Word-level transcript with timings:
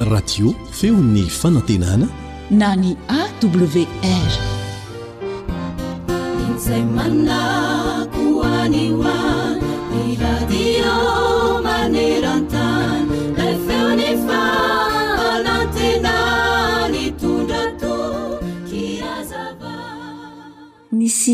iradio 0.00 0.54
feony 0.70 1.28
fanatenana 1.28 2.06
na 2.50 2.76
ny 2.76 2.96
awrmisy 3.10 3.86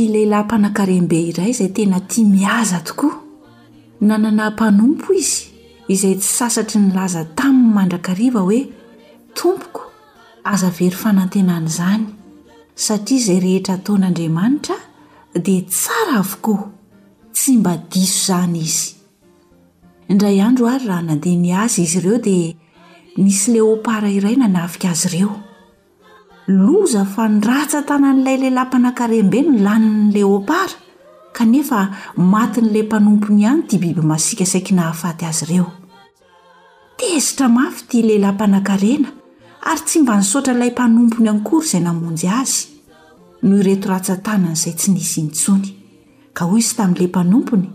lehilahy 0.09 0.45
mpanankarem-be 0.45 1.19
iray 1.31 1.53
zay 1.53 1.69
tena 1.69 2.01
tia 2.01 2.27
miaza 2.27 2.81
tokoa 2.81 3.30
nanana 4.07 4.51
mpanompo 4.51 5.13
izy 5.15 5.47
izay 5.93 6.15
tsy 6.17 6.29
sasatry 6.37 6.81
nylaza 6.81 7.25
tamin'ny 7.37 7.73
mandrakariva 7.77 8.41
hoe 8.47 8.61
tompoko 9.37 9.83
azavery 10.53 10.97
fanantenana 11.03 11.69
izany 11.69 12.05
satria 12.85 13.19
izay 13.21 13.41
rehetra 13.45 13.75
ataon'andriamanitra 13.79 14.77
dia 15.47 15.63
tsara 15.69 16.15
avokoa 16.23 16.63
tsy 17.35 17.59
mba 17.61 17.73
diso 17.91 18.17
izany 18.25 18.59
izy 18.69 18.91
indray 20.09 20.41
andro 20.49 20.65
ary 20.73 20.87
raha 20.91 21.03
na 21.09 21.15
dehny 21.23 21.53
azy 21.65 21.85
izy 21.85 21.99
ireo 22.01 22.19
dia 22.25 22.55
nisy 23.21 23.47
leopara 23.55 24.09
iray 24.09 24.37
nanafika 24.37 24.91
azy 24.97 25.05
ireo 25.17 25.33
loza 26.57 27.05
fandratsa 27.15 27.85
tanan'ilay 27.89 28.37
lehilahympanankarembe 28.41 29.39
no 29.45 29.53
lani'ny 29.67 30.09
leopara 30.17 30.80
kanefa 31.33 31.91
maty 32.19 32.61
n'lay 32.63 32.85
mpanompony 32.87 33.43
ihany 33.43 33.63
ty 33.69 33.77
biby 33.79 34.03
masikasaiky 34.03 34.75
nahafaty 34.75 35.25
azy 35.25 35.43
ireo 35.47 35.69
tezitra 36.99 37.47
mafy 37.49 37.83
ty 37.89 37.99
lehilahy 38.07 38.35
mpanan-karena 38.37 39.09
ary 39.71 39.83
tsy 39.87 39.99
mba 40.03 40.15
nisaotra 40.19 40.55
ilay 40.57 40.71
mpanompony 40.75 41.29
ankory 41.33 41.65
izay 41.67 41.83
namonjy 41.87 42.29
azy 42.41 42.59
noho 43.47 43.61
ireto 43.63 43.87
ratsantanan'izay 43.93 44.75
tsy 44.79 44.89
nisy 44.95 45.19
intsony 45.25 45.69
ka 46.37 46.43
hoy 46.51 46.59
izy 46.63 46.75
tamin'lay 46.79 47.09
mpanompony 47.11 47.67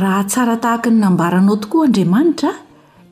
raha 0.00 0.22
tsara 0.30 0.56
tahaka 0.62 0.88
ny 0.92 0.98
nambaranao 1.02 1.56
tokoa 1.62 1.84
andriamanitra 1.88 2.50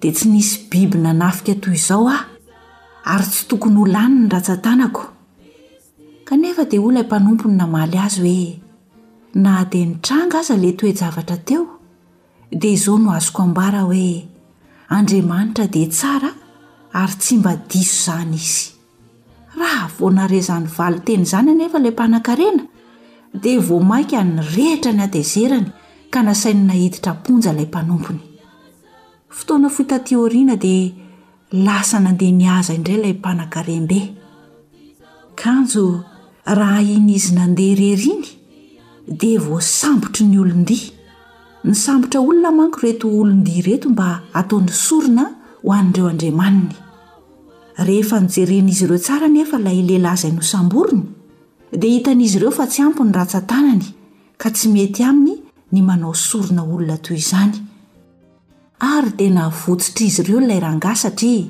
dia 0.00 0.12
tsy 0.16 0.26
nisy 0.34 0.52
biby 0.70 0.96
nanafika 1.06 1.52
toy 1.62 1.74
izao 1.80 2.04
aho 2.12 2.22
ary 3.12 3.24
tsy 3.32 3.42
tokony 3.50 3.78
holany 3.80 4.14
ny 4.22 4.28
ratsantanako 4.34 5.02
kanefa 6.28 6.62
dia 6.70 6.80
ho 6.84 6.88
lay 6.94 7.04
mpanompony 7.08 7.56
namaly 7.60 7.98
azy 8.06 8.20
hoe 8.26 8.64
na 9.42 9.64
dia 9.64 9.84
nitranga 9.86 10.38
aza 10.40 10.56
la 10.56 10.70
toejavatra 10.80 11.36
teo 11.44 11.62
dia 12.50 12.70
izao 12.72 12.96
no 12.98 13.12
azoko 13.12 13.42
ambara 13.44 13.80
hoe 13.84 14.24
andriamanitra 14.88 15.66
dia 15.74 15.86
tsara 15.92 16.30
ary 17.00 17.14
tsy 17.20 17.34
mba 17.40 17.52
diso 17.68 17.96
izany 18.02 18.34
izy 18.42 18.62
raha 19.58 19.84
vonarezanyvalo 19.98 20.98
teny 21.06 21.22
izany 21.26 21.48
anefa 21.54 21.78
ilay 21.80 21.90
mpanan-karena 21.96 22.64
dia 23.42 23.60
vo 23.66 23.76
maika 23.90 24.18
nyrehitra 24.24 24.90
ny 24.96 25.02
atezerany 25.06 25.68
ka 26.12 26.18
nasainy 26.26 26.62
nahiditra 26.68 27.10
mponja 27.18 27.50
ilay 27.52 27.66
mpanompony 27.70 28.20
fotoana 29.36 29.68
foitatiorina 29.76 30.54
dia 30.64 30.88
lasa 31.66 31.96
nandeha 32.04 32.32
niaza 32.40 32.72
indray 32.78 32.98
ilay 33.00 33.12
mpanan-karembe 33.20 33.98
kanjo 35.40 35.84
raha 36.58 36.80
iny 36.94 37.10
izy 37.18 37.30
nandeha 37.38 37.74
reriny 37.82 38.28
de 39.08 39.36
vosambotry 39.38 40.26
ny 40.26 40.38
olondiha 40.42 40.92
ny 41.66 41.74
sambotra 41.74 42.20
olona 42.20 42.50
manko 42.52 42.80
reto 42.82 43.08
olon-diha 43.08 43.62
reto 43.66 43.88
mba 43.90 44.06
hataon'ny 44.34 44.72
sorona 44.72 45.26
ho 45.62 45.72
an'ireo 45.74 46.08
andriamaniny 46.10 46.74
rehefa 47.86 48.18
nijeren'izy 48.20 48.84
ireo 48.84 48.98
tsara 48.98 49.28
nefa 49.30 49.60
ilay 49.62 49.82
lehilahy 49.88 50.18
zay 50.24 50.32
nosamborony 50.34 51.04
dia 51.72 51.90
hitan'izy 51.92 52.38
ireo 52.40 52.50
fa 52.58 52.66
tsy 52.66 52.82
ampo 52.82 53.06
ny 53.06 53.14
ratsantanany 53.14 53.84
ka 54.36 54.50
tsy 54.50 54.72
mety 54.74 55.04
aminy 55.06 55.38
ny 55.72 55.82
manao 55.82 56.14
sorona 56.14 56.64
olona 56.66 56.98
toy 56.98 57.22
izany 57.22 57.54
ary 58.90 59.12
tena 59.20 59.46
votsitra 59.62 60.06
izy 60.10 60.22
ireo 60.26 60.40
nlay 60.42 60.60
rahanga 60.66 60.94
satria 60.96 61.46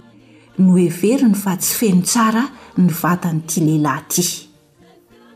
noheveriny 0.59 1.35
fa 1.35 1.57
tsy 1.57 1.73
feno 1.81 2.03
tsara 2.03 2.45
ny 2.77 2.91
vatany 3.01 3.41
ity 3.49 3.61
lehilahy 3.65 4.05
ty 4.13 4.46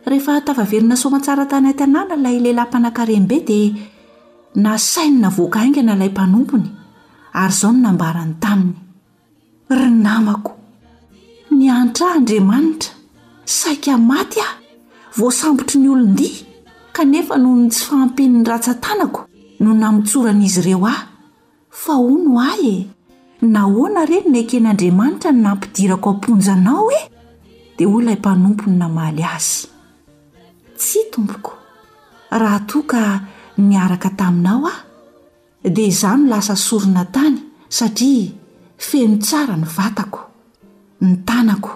rehetavaverina 0.07 0.97
somatsara 0.97 1.47
tany 1.47 1.73
tanàna 1.77 2.17
ilay 2.17 2.39
lehilahy 2.41 2.69
mpanankarenbe 2.69 3.41
dia 3.41 3.73
nasainy 4.55 5.19
navoaka 5.21 5.61
aingana 5.61 5.95
lay 5.95 6.09
mpanompony 6.09 6.69
ono 7.63 7.73
nambaany 7.79 8.35
taminy 8.41 8.75
ynamako 9.71 10.53
nyantra 11.53 12.13
andriamanitra 12.17 12.91
saika 13.45 13.99
maty 13.99 14.41
aho 14.41 14.59
voasambotry 15.17 15.81
ny 15.81 15.89
olondih 15.89 16.45
kanefa 16.93 17.37
no 17.39 17.57
ny 17.57 17.69
tsy 17.69 17.85
fampen'ny 17.85 18.45
ratsatanako 18.45 19.21
no 19.61 19.71
namitsoran'izy 19.75 20.61
ireo 20.61 20.87
aho 20.87 21.07
fa 21.71 21.93
ho 21.93 22.11
no 22.17 22.41
ay 22.41 22.65
e 22.75 22.87
nahoana 23.47 24.03
ireny 24.05 24.43
nkenyandriamanitra 24.43 25.33
no 25.33 25.41
nampidirako 25.43 26.11
amponjanao 26.11 26.89
e 27.01 27.03
dia 27.77 27.89
ho 27.89 28.01
ilay 28.01 28.17
mpanompony 28.19 28.75
namaly 28.79 29.23
azy 29.25 29.70
tsy 30.81 30.99
tompoko 31.13 31.53
raha 32.41 32.61
toa 32.71 32.83
ka 32.91 33.03
niaraka 33.69 34.11
taminao 34.19 34.65
aho 34.69 34.79
dia 35.75 35.87
izaho 35.93 36.17
milasa 36.23 36.55
sorina 36.57 37.05
tany 37.15 37.39
satria 37.77 38.33
feno 38.87 39.17
tsara 39.27 39.55
ny 39.61 39.67
vatako 39.77 40.21
ny 41.03 41.13
tanako 41.29 41.73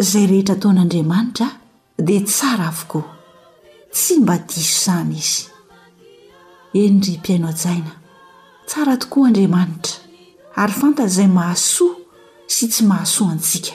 izay 0.00 0.26
rehetra 0.30 0.56
taoan'andriamanitra 0.62 1.48
dia 2.06 2.20
tsara 2.30 2.66
avoko 2.72 3.00
tsy 3.94 4.12
mba 4.22 4.36
diso 4.48 4.72
zany 4.84 5.12
izy 5.26 5.44
enry 6.82 7.12
mpiaino 7.20 7.50
jaina 7.62 7.92
tsara 8.68 8.96
tokoa 8.96 9.26
andriamanitra 9.28 9.94
ary 10.60 10.72
fantat 10.80 11.06
izay 11.10 11.28
mahasoa 11.38 11.94
sy 12.54 12.64
tsy 12.68 12.82
mahasoa 12.90 13.30
antsika 13.32 13.74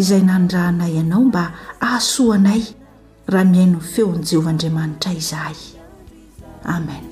izay 0.00 0.20
nandraanay 0.22 0.92
ianao 0.94 1.24
mba 1.24 1.52
ahasoanay 1.84 2.62
raha 3.32 3.44
mihaino 3.50 3.78
ny 3.80 3.84
feo 3.92 4.10
an' 4.16 4.26
jehovahandriamanitra 4.28 5.10
izahay 5.20 5.58
amen 6.76 7.02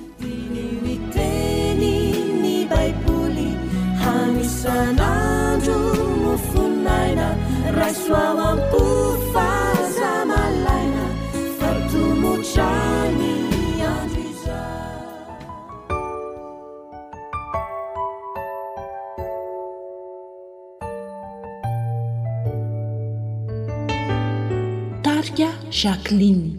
jacqueliny 25.83 26.53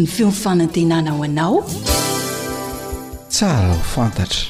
ny 0.00 0.06
feonifanantenanaho 0.16 1.22
anao 1.26 1.58
tsara 3.38 3.68
ho 3.72 3.80
fantatra 3.96 4.40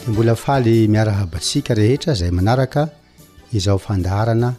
de 0.00 0.08
mbola 0.12 0.34
faly 0.44 0.76
miara 0.92 1.12
habatsika 1.20 1.72
rehetra 1.80 2.12
zay 2.20 2.30
manaraka 2.38 2.82
izaho 3.58 3.78
fandaharana 3.86 4.50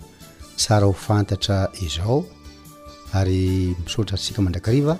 tsara 0.62 0.86
ho 0.90 0.94
fantatra 1.08 1.58
izao 1.88 2.18
ary 3.20 3.40
misaotra 3.84 4.16
antsika 4.18 4.40
mandrakariva 4.46 4.94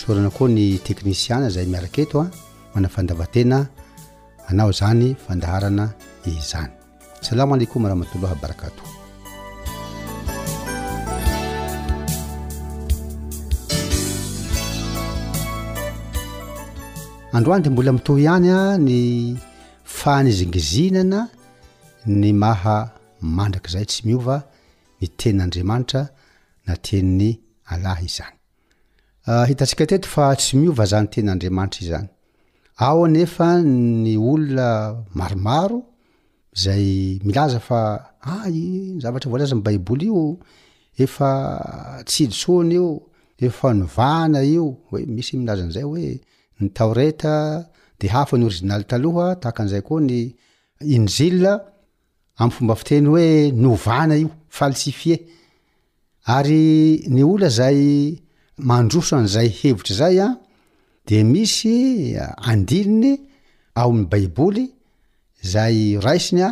saorana 0.00 0.30
koa 0.36 0.48
ny 0.56 0.66
teknisiana 0.86 1.46
zay 1.54 1.66
miaraketo 1.74 2.16
a 2.20 2.22
ah, 2.26 2.30
manafandavatena 2.74 3.58
anao 4.48 4.70
zany 4.80 5.08
fandaharana 5.24 5.84
izany 6.30 6.70
salamo 7.30 7.52
alaeko 7.54 7.76
marahamatolo 7.82 8.26
aha 8.26 8.36
barakato 8.46 8.82
androany 17.36 17.62
de 17.62 17.70
mbola 17.70 17.92
mitoho 17.96 18.18
ianya 18.26 18.58
ny 18.86 18.96
fanizingizinana 19.98 21.20
ny 22.20 22.30
maha 22.42 22.76
mandrakzay 23.36 23.84
tsy 23.90 24.00
miov 24.08 24.26
tendeyiaetiy 25.20 27.34
ivanytendanaonefa 30.68 33.48
ny 34.04 34.10
olona 34.30 34.68
maromaro 35.18 35.78
zay 36.62 36.84
milaza 37.26 37.60
fa 37.68 37.78
ay 38.44 38.56
ah, 38.56 38.56
zavatra 39.02 39.28
voalazanny 39.30 39.62
baiboly 39.66 40.06
io 40.10 40.24
efa 41.04 41.30
tsydisoany 42.08 42.74
io 42.78 42.86
efa 43.46 43.56
fanovana 43.60 44.40
io 44.54 44.64
oe 44.92 45.00
misy 45.14 45.32
milazan'zay 45.40 45.84
oe 45.92 46.12
ny 46.60 46.68
tareta 46.70 47.64
de 48.00 48.08
hafo 48.08 48.36
ny 48.38 48.44
originaly 48.48 48.84
taloha 48.88 49.28
taakaanzay 49.42 49.80
koa 49.88 50.00
ny 50.00 50.34
injil 50.96 51.44
amy 52.40 52.52
fomba 52.56 52.74
fiteny 52.80 53.06
hoe 53.12 53.26
novana 53.64 54.16
io 54.18 54.28
falsifie 54.58 55.16
ary 56.36 56.98
ny 57.14 57.22
ola 57.24 57.48
zay 57.58 57.78
mandrosoanzay 58.68 59.48
hevitry 59.58 59.94
zay 60.00 60.16
a 60.26 60.36
de 61.06 61.22
misy 61.32 62.16
andininy 62.50 63.12
ao 63.74 63.90
amy 63.90 64.06
baiboly 64.12 64.64
zay 65.52 65.76
raisiny 66.06 66.42
a 66.42 66.50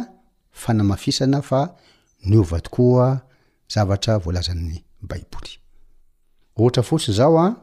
fanamafisana 0.53 1.43
fa 1.43 1.61
nioaoohaafotsiny 2.29 4.77
zaoa 7.21 7.57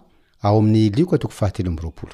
aoamy 0.43 0.89
liko 0.98 1.15
toko 1.17 1.33
fahatelo 1.33 1.69
am 1.69 1.77
roapolo 1.77 2.13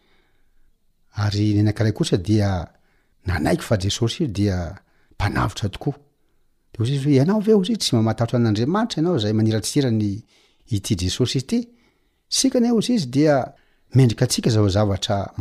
ary 1.15 1.53
nenakaray 1.53 1.91
kosa 1.91 2.17
dia 2.17 2.67
nanaiky 3.27 3.63
fa 3.63 3.77
jesosy 3.79 4.23
iy 4.23 4.31
di 4.35 4.45
panavitra 5.19 5.69
tokoa 5.69 5.97
deozy 6.73 6.93
izy 6.95 7.07
o 7.07 7.11
ianao 7.13 7.39
veoz 7.43 7.69
iy 7.69 7.77
tsy 7.79 7.95
mamatatra 7.95 8.39
n'andriamanitra 8.39 9.01
naoayajesyedriav 9.01 9.91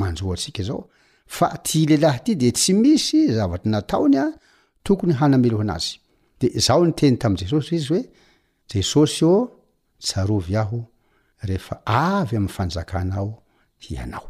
manjo 0.01 0.37
sika 0.43 0.63
ao 0.71 0.83
ylelh 1.83 2.19
ty 2.25 2.33
de 2.35 2.49
tsy 2.51 2.73
misy 2.75 3.33
zavatra 3.37 3.71
nataony 3.71 4.19
tokony 4.85 5.13
hanaeloaazy 5.21 5.91
de 6.41 6.47
zaho 6.67 6.87
nyteny 6.87 7.17
tam 7.19 7.33
jesosyizy 7.41 7.89
hoe 7.89 8.03
jesosy 8.73 9.25
o 9.25 9.35
tsarovy 10.01 10.57
aho 10.57 10.79
rehefa 11.49 11.77
avy 11.87 12.37
am 12.37 12.49
fanjakanao 12.49 13.31
ianao 13.91 14.30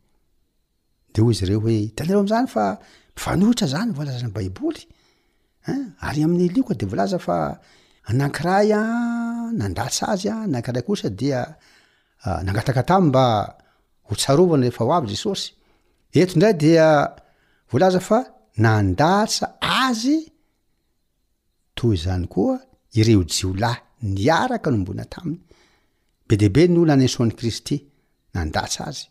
de 1.13 1.19
oy 1.25 1.33
zy 1.37 1.43
reo 1.49 1.59
hoe 1.65 1.77
tanareo 1.95 2.21
amzany 2.23 2.47
fa 2.55 2.63
fanohitra 3.23 3.67
zany 3.73 3.89
voalazana 3.97 4.31
baiboly 4.37 4.81
ary 6.07 6.19
am'y 6.25 6.45
iokoa 6.57 6.75
de 6.79 6.85
voalazafa 6.91 7.37
anaay 8.09 8.69
nada 9.61 9.83
azy 10.11 10.25
naa 10.51 10.61
osadagaakatb 10.93 13.15
hovny 14.07 14.67
ea 14.67 14.83
y 15.03 15.05
jesosyetondray 15.13 16.53
de 16.63 16.71
valaza 17.71 18.01
fa 18.09 18.19
nandasa 18.65 19.45
azy 19.83 20.17
toy 21.77 21.95
zany 22.03 22.23
koa 22.33 22.55
ireo 22.99 23.23
jiolay 23.33 23.77
nyaraka 24.15 24.69
nombona 24.73 25.05
taminy 25.13 25.39
be 26.27 26.33
debe 26.41 26.61
nola 26.75 26.93
nysoan'ny 27.01 27.33
kristy 27.39 27.75
nandatsa 28.33 28.81
azy 28.89 29.05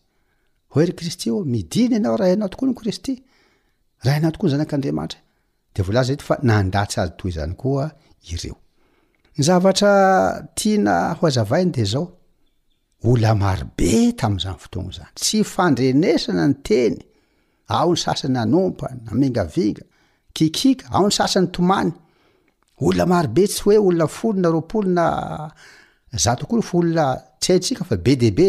oery 0.76 0.92
krity 0.92 1.30
midina 1.44 1.96
anao 1.96 2.16
rahanaotokoanykrykoaana 2.16 3.16
y 11.82 12.08
deoola 13.04 13.36
aobe 13.50 14.12
tam'zany 14.20 14.58
fotozany 14.64 15.10
sy 15.24 15.36
fandrenesana 15.54 16.44
nyteny 16.50 16.96
aony 17.76 17.98
sasanyamagkka 18.02 19.82
ao 20.96 21.04
ny 21.08 21.12
sasany 21.18 21.48
omany 21.58 21.90
olla 22.86 23.04
marobe 23.06 23.44
tsy 23.48 23.62
oe 23.70 23.76
olona 23.88 24.06
folona 24.06 24.48
roapolona 24.54 25.04
zatokoy 26.24 26.62
fa 26.68 26.74
olona 26.78 27.06
tsy 27.40 27.48
hayntsika 27.52 27.82
fa 27.88 27.96
be 28.04 28.12
de 28.20 28.28
be 28.38 28.48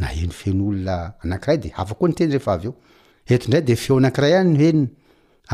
naeny 0.00 0.30
feny 0.32 0.60
olona 0.62 1.14
anakiray 1.24 1.58
de 1.62 1.72
afa 1.76 1.94
koa 1.98 2.08
nyteny 2.08 2.30
rehefa 2.34 2.52
aeo 2.60 2.72
etondray 3.34 3.62
de 3.68 3.74
feo 3.82 3.96
anakiray 4.02 4.34
any 4.38 4.48
noheniny 4.56 4.86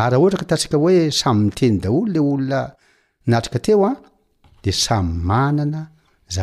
araohatra 0.05 0.39
ka 0.43 0.47
tatsika 0.53 0.77
oe 0.87 1.11
samy 1.21 1.45
teny 1.59 1.77
daolo 1.85 2.11
le 2.15 2.21
olonanarka 2.33 3.59
teoade 3.67 4.71
samy 4.85 5.33
anan 5.47 5.75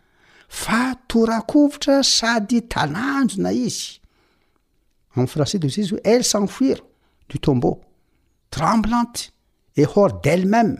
fa 0.59 0.81
torakovitra 1.09 1.97
sady 2.17 2.59
tananjo 2.73 3.37
na 3.43 3.51
izy 3.67 3.89
amy 5.15 5.27
françai 5.33 5.59
dzizy 5.63 5.95
elsan 6.13 6.45
fuir 6.55 6.79
du 7.29 7.35
tombôa 7.47 7.77
tremblante 8.55 9.21
e 9.81 9.83
hor 9.91 10.09
dellemême 10.27 10.75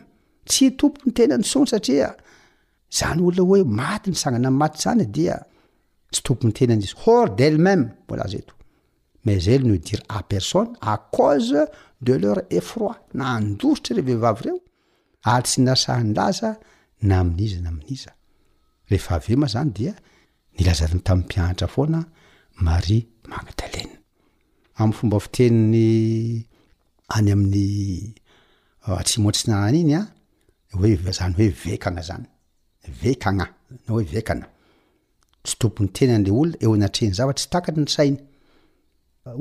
tsy 0.49 0.65
tompony 0.79 1.11
tenany 1.17 1.45
sony 1.51 1.67
saiaynysagana 1.71 4.49
matyzanyd 4.61 5.17
persone 10.31 10.71
a 10.91 10.93
cose 11.17 11.61
de 12.07 12.13
leur 12.23 12.39
efroi 12.59 12.95
na 13.17 13.23
andoritra 13.37 13.91
re 13.97 14.03
vehivavy 14.07 14.39
ireo 14.43 14.57
ary 15.33 15.45
tsy 15.49 15.57
nasahany 15.67 16.11
laza 16.17 16.49
na 17.09 17.17
miniza 17.29 17.59
na 17.65 17.71
min'iza 17.77 18.11
reheaveoma 18.91 19.47
zany 19.55 19.71
dia 19.77 19.93
nilaza 20.57 20.85
tamiypiaatra 21.07 21.67
fona 21.75 21.99
marye 22.65 22.99
magdaenaamyfomba 23.31 25.17
fiteniny 25.25 25.89
any 27.15 27.29
ami'ny 27.35 27.65
ah, 28.85 29.01
tsy 29.07 29.17
moatsinaany 29.23 29.77
inya 29.85 30.01
ah, 30.71 30.83
ezany 31.11 31.33
hoe 31.37 31.47
vekaa 31.63 32.01
zany 32.09 32.25
vekana 33.01 33.45
naoe 33.85 34.03
veana 34.13 34.45
tsy 35.45 35.53
tompony 35.61 35.89
tenanlay 35.95 36.33
olona 36.35 36.57
eo 36.63 36.71
anatreny 36.77 37.11
zava 37.19 37.33
tsy 37.37 37.47
takany 37.53 37.77
nysaina 37.85 38.19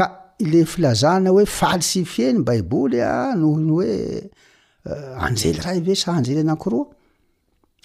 ee 0.00 0.06
le 0.52 0.60
filazana 0.72 1.30
hoe 1.36 1.44
faly 1.58 1.82
syfeny 1.92 2.38
baiboly 2.46 3.00
a 3.12 3.34
nohny 3.42 3.68
hoe 3.74 3.92
eh, 4.90 5.24
anjely 5.24 5.58
raha 5.64 5.74
ive 5.80 5.94
sa 6.02 6.10
anjely 6.18 6.40
anakiroa 6.44 6.86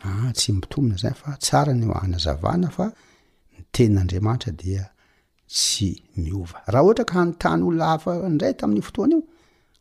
ah, 0.07 0.29
tsy 0.37 0.47
mitomina 0.57 0.97
zay 1.03 1.15
fa 1.21 1.29
tsara 1.43 1.73
ny 1.79 1.85
anazavana 2.05 2.67
fa 2.77 2.85
ny 3.53 3.59
tenin'andriamanitra 3.75 4.51
dia 4.61 4.83
tsy 5.47 5.89
miova 6.19 6.59
raha 6.73 6.83
ohatra 6.85 7.05
ka 7.09 7.15
hanytany 7.19 7.61
olona 7.67 7.85
hafa 7.91 8.11
ndray 8.35 8.53
tamin'y 8.59 8.81
fotoany 8.87 9.11
io 9.15 9.21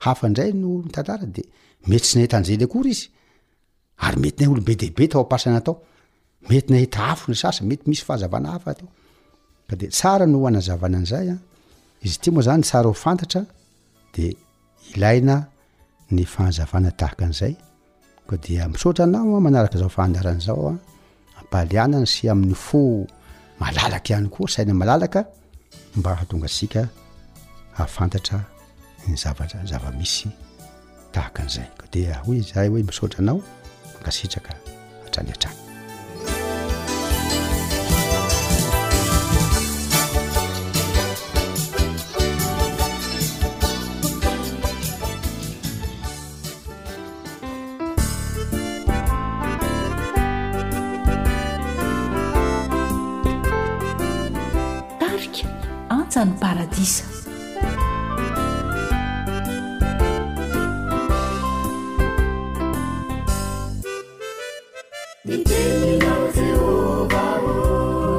hafandray 0.04 0.50
no 0.62 0.68
mitatara 0.86 1.26
de 1.36 1.42
mey 1.88 2.00
sy 2.06 2.12
naheta 2.16 2.34
anzay 2.38 2.56
leoyymeya 2.62 4.44
olobedeibe 4.52 5.04
meyisy 6.48 6.98
ahoazay 10.08 11.28
ah. 11.32 11.38
zanysarafantaa 12.46 13.44
deanyfahzaanatahka 15.00 17.22
azaymsoranao 17.30 19.28
ah, 19.36 19.40
manarakazao 19.46 19.90
fadaranzaoa 19.96 20.72
ah. 20.74 20.78
ampalianany 21.40 22.06
sy 22.12 22.22
amin'ny 22.32 22.56
fo 22.66 22.78
malalaka 23.60 24.08
ihany 24.12 24.28
koa 24.34 24.48
saina 24.54 24.72
malalaka 24.80 25.20
mba 25.96 26.14
hatonga 26.14 26.44
ansika 26.46 26.88
hahafantatra 27.72 28.40
ny 29.08 29.16
zavazava-misy 29.22 30.28
tahaka 31.14 31.42
an'izay 31.42 31.68
ka 31.78 31.84
di 31.92 32.00
ahoe 32.12 32.40
zay 32.52 32.68
hoe 32.68 32.82
misaotra 32.84 33.20
anao 33.24 33.40
mankasitraka 33.94 34.52
atranyantrany 35.06 35.65
y 56.22 56.26
paradisa 56.40 57.04
itea 65.24 66.14
zeobao 66.34 68.18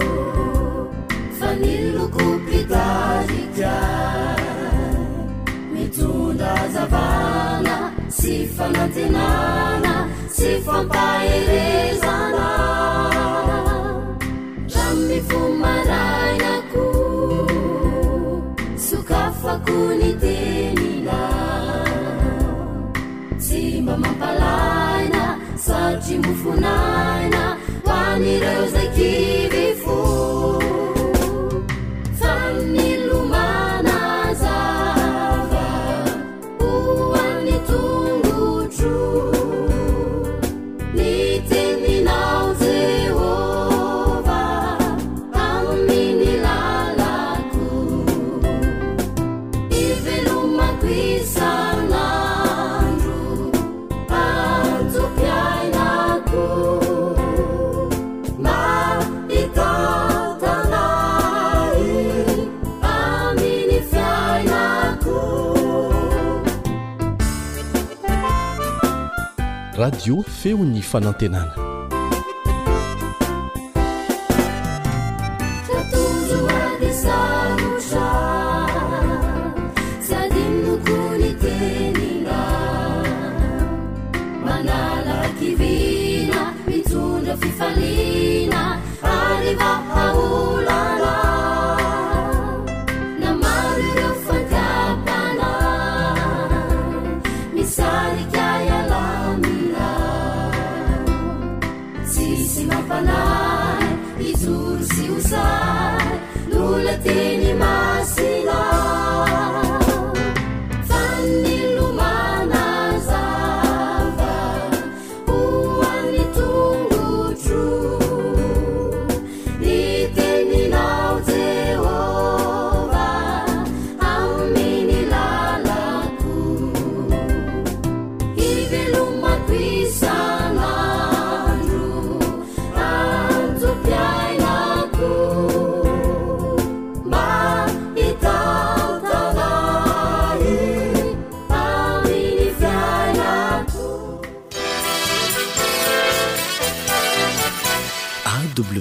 fa 1.39 1.49
ny 1.61 1.73
loko 1.95 2.25
pitary 2.45 3.41
gara 3.57 4.35
mitondra 5.73 6.55
zavana 6.75 7.77
sy 8.19 8.35
fanantenana 8.57 9.95
sy 10.37 10.53
fampahireza 10.65 12.06
فنن 26.13 27.57
ونرزكيب 27.85 29.56
feunifanantenal 70.15 71.66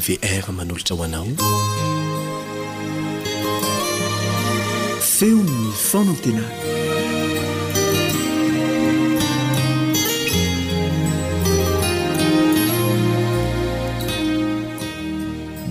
e 0.09 0.19
eva 0.23 0.53
manolotra 0.53 0.95
hoanao 0.95 1.27
feony 5.09 5.51
nny 5.51 5.73
fonano 5.87 6.15
tena 6.23 6.45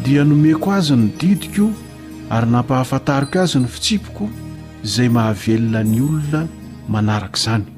dia 0.06 0.24
nomeko 0.26 0.72
azy 0.78 0.96
no 1.00 1.08
didiko 1.22 1.70
ary 2.36 2.48
nampahafantarika 2.52 3.42
azy 3.46 3.60
no 3.64 3.68
fitsipoko 3.78 4.28
izay 4.84 5.10
mahavelonany 5.16 5.96
olona 6.08 6.42
manaraka 6.94 7.40
izany 7.40 7.75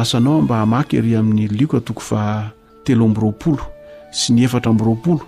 asanao 0.00 0.40
mba 0.42 0.56
hamakyery 0.58 1.16
amin'ny 1.16 1.48
lioka 1.48 1.80
toko 1.80 2.00
fa 2.00 2.50
telo 2.84 3.04
ombyropolo 3.04 3.64
sy 4.12 4.32
ny 4.32 4.42
efatra 4.46 4.70
ambyroapolo 4.72 5.20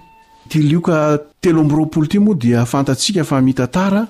tylioka 0.48 1.18
teloombropolo 1.40 2.06
ty 2.06 2.18
moa 2.18 2.34
dia 2.34 2.64
fantatsika 2.66 3.24
famitatara 3.24 4.06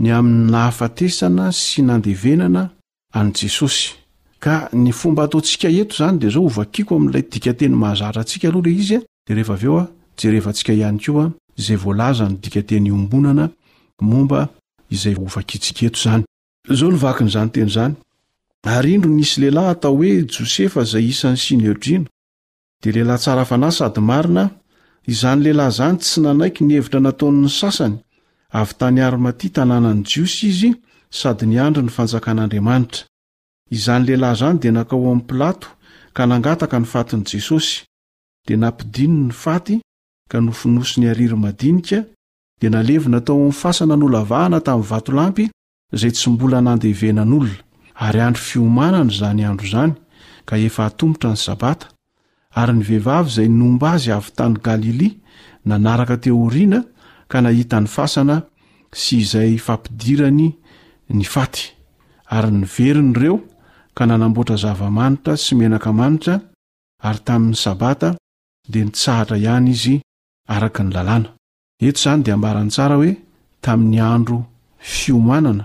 ny 0.00 0.12
am'ny 0.12 0.54
aatesana 0.56 1.50
sy 1.52 1.82
nadeenana 1.82 2.66
jesosy 3.34 3.90
a 4.46 4.68
ny 4.72 4.92
fomba 4.92 5.22
ataotsika 5.26 5.68
eto 5.68 5.96
zany 5.96 6.18
de 6.18 6.28
zao 6.30 6.44
ovakiko 6.44 6.96
amin'lay 6.96 7.22
dikateny 7.28 7.74
mahazatra 7.74 8.22
asika 8.22 8.48
aohai 8.48 9.02
ary 18.66 18.94
indro 18.96 19.10
nisy 19.12 19.40
leilahy 19.40 19.66
hatao 19.68 19.94
hoe 19.96 20.24
josefa 20.26 20.82
zay 20.84 21.06
isany 21.08 21.36
sinedrina 21.36 22.06
dia 22.82 22.92
lelahy 22.92 23.18
tsara 23.18 23.44
fa 23.44 23.56
nay 23.56 23.70
sady 23.72 24.00
marina 24.00 24.50
izany 25.06 25.40
lehilahy 25.44 25.70
zany 25.72 25.98
tsy 25.98 26.20
nanaiky 26.20 26.64
nihevitra 26.64 27.00
nataonyny 27.00 27.50
sasany 27.58 27.96
avy 28.60 28.74
tany 28.78 29.00
arymaty 29.06 29.48
tanànany 29.54 30.02
jiosy 30.08 30.46
izy 30.48 30.70
sady 31.10 31.44
niandry 31.46 31.82
ny 31.82 31.90
fanjakan'andriamanitra 31.96 33.02
izany 33.70 34.04
lehilahy 34.08 34.36
zany 34.40 34.58
dia 34.62 34.72
nakao 34.72 35.10
amy 35.12 35.22
pilato 35.28 35.66
ka 36.16 36.22
nangataka 36.26 36.78
ny 36.78 36.86
fatiny 36.92 37.22
jesosy 37.30 37.84
dia 38.46 38.56
nampidini 38.56 39.20
ny 39.28 39.32
faty 39.42 39.74
ka 40.30 40.40
nofonoso 40.40 41.00
ny 41.00 41.08
ariry 41.10 41.36
madinika 41.38 41.98
dia 42.60 42.70
nalevi 42.70 43.08
natao 43.08 43.38
am 43.46 43.52
fasana 43.62 43.96
nolvahana 43.96 44.58
tamvatolampy 44.66 45.44
zay 45.98 46.10
tsy 46.12 46.30
mbola 46.30 46.60
nandevenanolona 46.60 47.66
ary 48.00 48.20
andro 48.20 48.42
fiomanana 48.42 49.10
zany 49.12 49.42
andro 49.44 49.66
zany 49.66 49.94
ka 50.48 50.56
efa 50.66 50.82
hatombotra 50.84 51.30
ny 51.30 51.36
sabata 51.46 51.86
ary 52.60 52.72
ny 52.76 52.82
vehivavy 52.88 53.30
izay 53.32 53.48
nomba 53.60 53.86
azy 53.98 54.10
avy 54.16 54.30
tany 54.38 54.56
galilia 54.66 55.14
nanaraka 55.68 56.16
teo 56.22 56.38
oriana 56.46 56.80
ka 57.30 57.38
nahita 57.44 57.78
ny 57.82 57.88
fasana 57.96 58.36
sy 59.00 59.12
izay 59.22 59.52
fampidirany 59.66 60.46
ny 61.16 61.24
faty 61.34 61.62
ary 62.36 62.50
nyveriny 62.60 63.12
ireo 63.18 63.36
ka 63.96 64.02
nanamboatra 64.08 64.56
zavamanitra 64.62 65.32
sy 65.44 65.52
menaka 65.58 65.90
manitra 65.98 66.34
ary 67.08 67.20
tamin'ny 67.26 67.58
sabata 67.64 68.08
dia 68.72 68.84
nitsahatra 68.86 69.36
ihany 69.44 69.68
izy 69.74 69.94
araka 70.54 70.82
ny 70.86 70.90
lalàna 70.96 71.28
eto 71.86 71.98
izany 72.00 72.20
dia 72.24 72.34
ambarany 72.38 72.70
tsara 72.74 72.94
hoe 73.00 73.12
tamin'ny 73.64 73.98
andro 74.14 74.38
fiomanana 74.98 75.64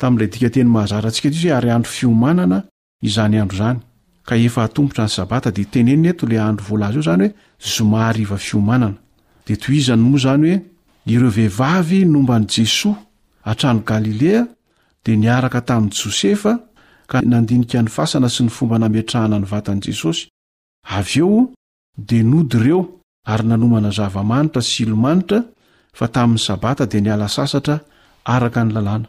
tami'ilay 0.00 0.30
dika 0.32 0.48
teny 0.54 0.68
mahazara 0.74 1.08
antsika 1.10 1.28
t 1.30 1.34
izy 1.36 1.48
hoe 1.50 1.56
ary 1.60 1.70
andro 1.74 1.92
fiomanana 1.96 2.58
izany 3.08 3.36
andro 3.42 3.56
zany 3.62 3.78
ka 4.28 4.34
efa 4.46 4.60
atompotra 4.66 5.04
ny 5.08 5.12
sabata 5.16 5.50
di 5.56 5.64
teneniny 5.72 6.08
eto 6.12 6.24
la 6.30 6.40
andro 6.48 6.64
vlz 6.70 6.96
o 7.00 7.02
zany 7.08 7.26
hoe 7.26 7.68
zomahar 7.74 8.16
fomanana 8.50 8.98
da 9.46 9.54
toy 9.62 9.74
izany 9.80 10.02
moa 10.10 10.18
zany 10.26 10.46
hoe 10.52 10.58
ireo 11.12 11.30
vehivavy 11.36 12.00
nomba 12.14 12.34
ny 12.40 12.46
jesoa 12.56 12.94
atrano 13.50 13.80
galilea 13.90 14.42
dia 15.04 15.16
niaraka 15.22 15.60
tamn' 15.68 15.90
josefa 15.98 16.52
ka 17.10 17.18
nandinika 17.32 17.78
ny 17.84 17.88
fasana 17.96 18.28
sy 18.34 18.40
ny 18.46 18.50
fomba 18.56 18.76
nametrahana 18.82 19.36
ny 19.40 19.46
vatany 19.52 19.80
jesosy 19.86 20.24
av 20.96 21.08
eo 21.16 21.52
de 22.08 22.18
nody 22.30 22.56
ireo 22.62 22.80
ary 23.32 23.44
nanomana 23.50 23.90
zavamanitra 23.98 24.60
silmanitra 24.70 25.38
fa 25.98 26.06
tamn'y 26.14 26.38
sabata 26.46 26.84
di 26.92 26.98
nialasasatra 27.04 27.76
araka 28.34 28.60
nylalàna 28.64 29.08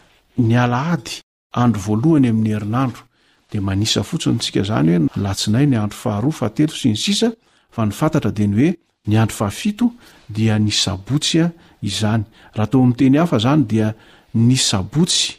ny 0.37 0.57
ala 0.61 0.91
ady 0.91 1.21
andro 1.53 1.81
voalohany 1.81 2.29
amin'ny 2.29 2.53
herinandro 2.53 3.01
di 3.53 3.59
manisa 3.59 4.03
fotsiny 4.03 4.33
ntsika 4.35 4.63
zany 4.63 4.91
hoe 4.97 5.07
nlatsinay 5.17 5.65
ny 5.67 5.77
andro 5.77 5.97
faharoa 5.97 6.31
fahatelo 6.31 6.73
sy 6.73 6.89
ny 6.89 6.95
sisa 6.97 7.31
fa 7.71 7.85
ny 7.85 7.91
fantatra 7.91 8.31
di 8.31 8.47
ny 8.47 8.55
hoe 8.55 8.75
ny 9.07 9.17
andro 9.17 9.35
fahafito 9.35 9.91
dia 10.29 10.57
ny 10.59 10.71
sabotsya 10.71 11.51
izany 11.81 12.23
raha 12.55 12.67
tao 12.71 12.85
mteny 12.85 13.17
hafa 13.17 13.37
zany 13.39 13.63
dia 13.69 13.93
ny 14.33 14.55
sabotsy 14.57 15.35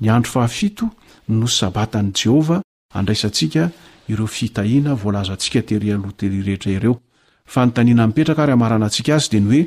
ny 0.00 0.10
andro 0.10 0.30
fahafito 0.30 0.88
no 1.28 1.46
sabatan' 1.46 2.12
jehovah 2.14 2.60
adraaika 2.94 3.70
ireofitahina 4.08 4.96
zantsika 5.26 5.62
tertelrehetra 5.62 6.70
ireo 6.72 7.00
fa 7.46 7.66
nytanina 7.66 8.06
mipetraka 8.06 8.42
ary 8.42 8.52
amaranantsika 8.52 9.14
azy 9.14 9.30
dea 9.30 9.40
ny 9.40 9.46
hoe 9.48 9.66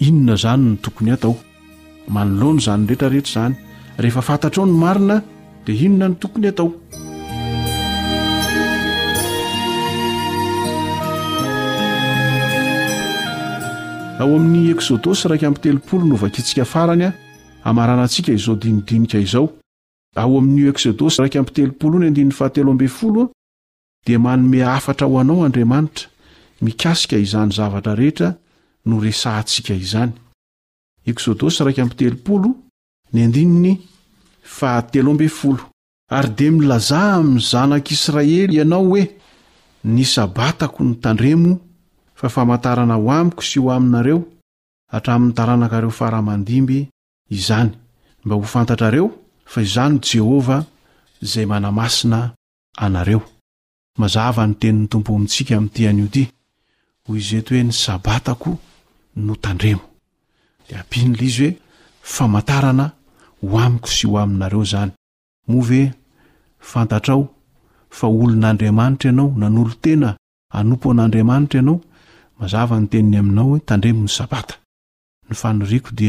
inona 0.00 0.36
zany 0.36 0.64
ny 0.72 0.76
tokony 0.76 1.10
atao 1.12 1.36
manolono 2.08 2.60
zanyrehetrarehetra 2.60 3.32
zany 3.32 3.56
rehefa 3.98 4.20
fantatrao 4.20 4.66
ny 4.66 4.72
marina 4.74 5.22
di 5.64 5.72
inonany 5.86 6.16
tokony 6.18 6.48
atao 6.48 6.72
ao 14.18 14.36
aminy 14.36 14.70
eksodosy 14.70 15.28
raiky 15.28 15.46
m 15.46 15.54
teoo0o 15.54 16.04
novakintsika 16.04 16.64
faranya 16.64 17.12
hamaranantsika 17.64 18.32
izo 18.32 18.56
dinidinika 18.56 19.18
izao 19.18 19.50
ao 20.16 20.38
aminio 20.38 20.70
eksodosy 20.72 21.22
rak30 21.22 21.70
310 21.78 23.28
dia 24.06 24.18
manome 24.18 24.60
hafatra 24.62 25.06
ho 25.06 25.18
anao 25.18 25.44
andriamanitra 25.44 26.08
mikasika 26.60 27.16
izany 27.16 27.52
zavatra 27.52 27.94
rehetra 27.94 28.34
noresantsika 28.86 29.74
izany 29.74 30.12
ny 33.14 33.22
andininy 33.22 33.72
fa 34.42 34.82
telo 34.82 35.10
ambe 35.14 35.28
folo 35.38 35.64
ary 36.16 36.30
de 36.38 36.46
milazàha 36.50 37.14
aminy 37.22 37.40
zanak'israely 37.50 38.54
ianao 38.58 38.86
hoe 38.90 39.02
ny 39.94 40.02
sabatako 40.14 40.80
no 40.84 40.94
tandremo 41.04 41.52
fa 42.18 42.26
famantarana 42.34 42.94
ho 43.00 43.06
amiko 43.18 43.42
sy 43.50 43.58
ho 43.62 43.66
aminareo 43.76 44.18
atramn'ny 44.96 45.32
taranakareo 45.38 45.90
faramandimby 45.98 46.78
izany 47.36 47.70
mba 48.24 48.34
ho 48.38 48.42
fantatrareo 48.54 49.06
fa 49.52 49.58
izany 49.66 49.96
jehovah 50.08 50.62
zay 51.30 51.46
manamasina 51.52 52.18
eoto 53.06 54.90
no 59.24 59.34
tandremo 59.44 59.84
de 60.66 60.72
apinla 60.82 61.20
izy 61.28 61.46
hoe 61.46 61.52
famantarana 62.14 62.86
ho 63.50 63.58
amiko 63.60 63.88
sy 63.88 64.06
ho 64.08 64.18
aminareo 64.18 64.64
zany 64.64 64.92
move 65.48 65.80
fantatrao 66.58 67.22
fa 67.90 68.06
olon'andriamanitra 68.06 69.08
ianao 69.10 69.32
nan'olo 69.38 69.74
tena 69.82 70.16
anompoan'andriamanitra 70.52 71.58
ianao 71.60 71.80
mazava 72.40 72.80
ny 72.80 72.86
teniny 72.88 73.16
aminao 73.20 73.58
tandremon'ny 73.68 74.08
sabata 74.16 74.54
ny 75.28 75.34
fanoriko 75.34 75.90
di 75.92 76.08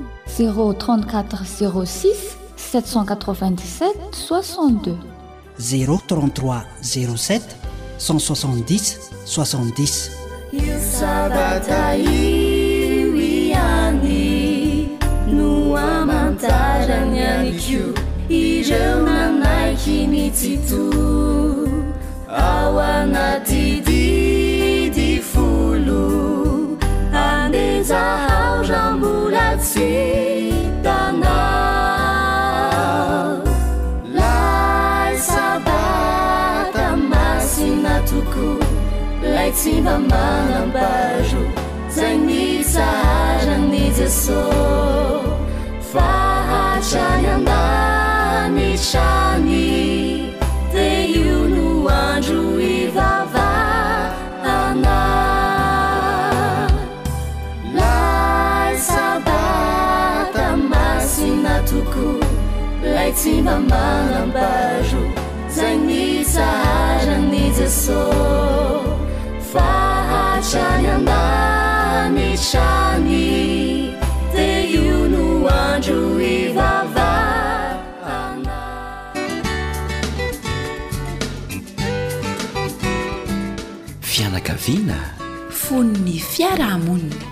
e4-6e66 0.39 2.07
io 10.51 10.75
sabata 10.79 11.95
ii 11.95 13.53
any 13.53 14.89
no 15.33 15.77
amantarany 15.77 17.17
ani 17.33 17.51
kio 17.63 17.87
ireo 18.27 18.97
nanaiky 19.05 19.97
mitsito 20.11 20.81
aoanatididi 22.27 25.09
folo 25.31 26.01
aneza 27.31 28.30
simba 39.61 39.99
manambao 39.99 41.41
za 41.95 42.09
ny 42.25 42.45
saranni 42.73 43.85
jesô 43.97 44.45
faatrayanani 45.91 48.71
trany 48.87 49.77
de 50.73 50.87
io 51.17 51.39
noandro 51.53 52.43
i 52.73 52.75
vavaana 52.95 54.99
lai 57.79 58.73
sabata 58.89 60.47
masina 60.71 61.55
toko 61.69 62.07
lay 62.95 63.11
tsimba 63.15 63.55
manambao 63.71 64.97
ze 65.55 65.69
ny 65.87 66.05
saranni 66.35 67.43
jesô 67.59 68.01
vahatrany 69.53 70.87
andamirany 70.95 73.19
de 74.33 74.47
io 74.75 74.97
no 75.13 75.25
andro 75.47 76.01
ivava 76.19 77.11
ana 78.21 78.59
fianakavina 84.11 84.97
fononny 85.61 86.17
fiaramonina 86.31 87.30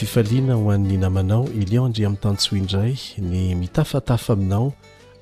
fifaliana 0.00 0.54
ho 0.56 0.70
an'ny 0.72 0.96
namanao 0.96 1.44
iliondry 1.60 2.04
ami'n 2.06 2.20
tantshoindray 2.22 2.94
ny 3.20 3.52
mitafatafa 3.54 4.32
aminao 4.32 4.70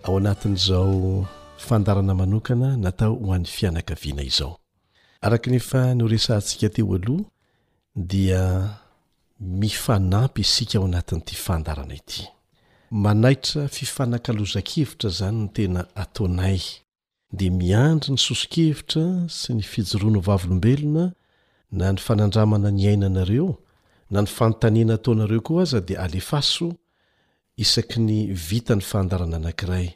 ao 0.06 0.16
anatin'izao 0.22 1.24
fandarana 1.66 2.14
manokana 2.14 2.68
natao 2.76 3.14
ho 3.16 3.32
an'ny 3.34 3.48
fianakaviana 3.56 4.22
izao 4.22 4.52
araka 5.20 5.50
nefa 5.50 5.80
noresaantsika 5.94 6.68
teo 6.70 6.94
aloha 6.94 7.24
dia 7.96 8.40
mifanampy 9.40 10.40
isika 10.46 10.78
ao 10.78 10.84
anatin'ity 10.86 11.34
fandarana 11.34 11.94
ity 11.98 12.28
manaitra 12.90 13.66
fifanakalozakevitra 13.68 15.10
zany 15.10 15.40
ny 15.42 15.48
tena 15.58 15.80
atonay 16.02 16.60
de 17.38 17.50
miandry 17.58 18.12
ny 18.14 18.18
soso-kevitra 18.26 19.04
sy 19.38 19.58
ny 19.58 19.62
fijoroano 19.70 20.20
vavlombelona 20.22 21.04
na 21.78 21.90
ny 21.92 21.98
fanandramana 21.98 22.70
ny 22.70 22.86
ainanareo 22.94 23.58
na 24.10 24.20
ny 24.24 24.28
fanotanena 24.28 24.96
taonareo 24.98 25.40
koa 25.40 25.62
aza 25.62 25.80
dia 25.80 26.00
alefaso 26.00 26.66
isaky 27.56 27.98
ny 28.06 28.32
vitany 28.48 28.82
fandarana 28.90 29.36
anakiray 29.36 29.88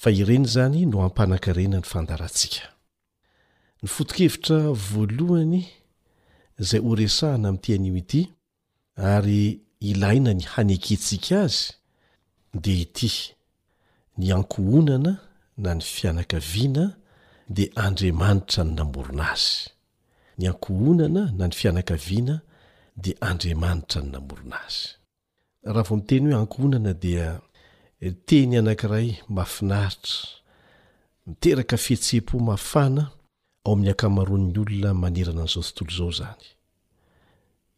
fa 0.00 0.10
ireny 0.10 0.46
zany 0.54 0.80
no 0.90 0.96
ampanakarena 1.06 1.78
ny 1.80 1.86
fandarantsika 1.92 2.64
ny 3.82 3.86
fotokevitra 3.94 4.58
voalohany 4.88 5.60
izay 6.60 6.82
oresahana 6.90 7.48
amin'tyanio 7.48 7.96
ity 8.02 8.20
ary 9.14 9.40
ilaina 9.90 10.30
ny 10.38 10.44
hanekentsika 10.52 11.36
azy 11.46 11.58
dea 12.64 12.80
ity 12.86 13.10
ny 14.18 14.24
ankohonana 14.36 15.12
na 15.62 15.70
ny 15.78 15.84
fianakaviana 15.94 16.84
dea 17.56 17.70
andriamanitra 17.86 18.60
ny 18.66 18.72
namorona 18.78 19.24
azy 19.34 19.60
ny 20.38 20.44
ankohonana 20.50 21.22
na 21.38 21.44
ny 21.48 21.54
fianakaviana 21.60 22.36
dia 22.96 23.14
andriamanitra 23.20 24.02
ny 24.02 24.10
namorona 24.12 24.60
azy 24.66 24.88
raha 25.62 25.82
vao 25.82 25.96
miteny 25.98 26.26
hoe 26.30 26.38
ankhonana 26.40 26.92
dia 26.94 27.40
eh, 28.00 28.14
teny 28.26 28.56
anankiray 28.58 29.08
mafinaritra 29.28 30.18
miteraka 31.26 31.76
fihetse-po 31.76 32.38
mafana 32.38 33.02
ao 33.64 33.72
amin'ny 33.72 33.90
akamaroan'ny 33.90 34.54
olona 34.62 34.94
manerana 34.94 35.42
an'izao 35.42 35.62
tontolo 35.72 35.90
izao 35.94 36.12
zany 36.20 36.42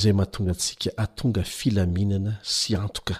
zay 0.00 0.12
mahatonga 0.18 0.54
tsika 0.62 0.90
atonga 1.04 1.42
filaminana 1.56 2.32
sy 2.56 2.70
atoka 2.84 3.14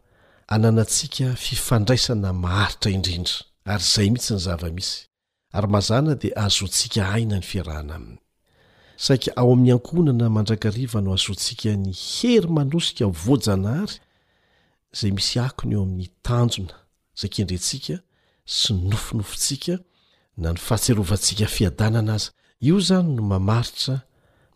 ananantsika 0.54 1.26
fifandraisana 1.38 2.32
maharitra 2.44 2.90
indrindra 2.90 3.36
ary 3.64 3.84
izay 3.86 4.10
mitsy 4.10 4.34
ny 4.34 4.38
zavamisy 4.46 5.06
ary 5.54 5.68
mazana 5.70 6.14
dia 6.22 6.34
azontsika 6.36 7.04
haina 7.14 7.36
ny 7.38 7.42
fiarahana 7.46 7.94
aminy 7.94 8.21
saik 8.96 9.28
ao 9.36 9.52
amin'ny 9.52 9.72
ankonana 9.72 10.28
mandrakariva 10.28 11.00
no 11.00 11.12
azontsika 11.16 11.72
ny 11.76 11.92
hery 11.92 12.48
manosika 12.48 13.06
vojanahary 13.06 13.98
zay 14.98 15.10
misy 15.16 15.38
akony 15.40 15.72
eo 15.74 15.82
amin'ny 15.82 16.08
tanjona 16.22 16.74
za 17.20 17.26
kendretsika 17.28 17.96
sy 18.44 18.72
ny 18.74 18.90
nofonofotsika 18.92 19.78
na 20.36 20.52
heovansika 20.52 21.44
o 22.74 22.80
zany 22.88 23.08
no 23.16 23.22
mamaritra 23.32 24.02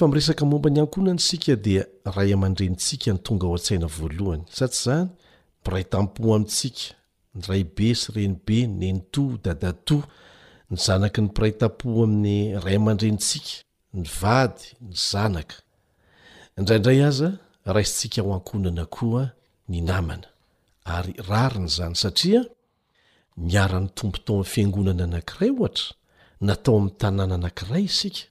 oeoekombany 0.00 0.80
akonn 0.82 1.18
sikadesika 1.18 3.12
ny 3.12 3.18
tonga 3.24 3.46
o 3.46 3.54
a-aiaohny 3.56 4.42
satsy 4.58 4.84
zany 4.84 5.08
piraytampo 5.64 6.34
amintsika 6.34 6.94
ny 7.36 7.40
ray 7.48 7.64
be 7.76 7.92
sy 7.98 8.08
renibe 8.16 8.58
nenito 8.66 9.24
dadado 9.44 9.98
ny 10.70 10.76
zanaky 10.80 11.20
ny 11.24 11.28
piraytampo 11.36 11.86
amin'ny 12.04 12.36
ray 12.64 12.76
aman-drenitsika 12.80 13.50
ny 13.96 14.04
vady 14.18 14.64
ny 14.80 14.94
zanaka 15.10 15.56
indraindray 16.58 17.00
aza 17.06 17.28
rasintsika 17.74 18.20
ao 18.24 18.32
ankonana 18.36 18.84
koa 18.86 19.24
ny 19.68 19.80
namana 19.84 20.26
ary 20.96 21.12
rariny 21.28 21.68
zany 21.68 21.94
satria 21.94 22.42
miara-ny 23.36 23.88
tombo 23.96 24.18
tao 24.24 24.36
am'ny 24.40 24.50
fiangonana 24.52 25.04
anankiray 25.06 25.50
ohatra 25.54 25.86
natao 26.46 26.76
amin'ny 26.80 26.96
tanàna 27.00 27.34
anankiray 27.38 27.84
isika 27.90 28.26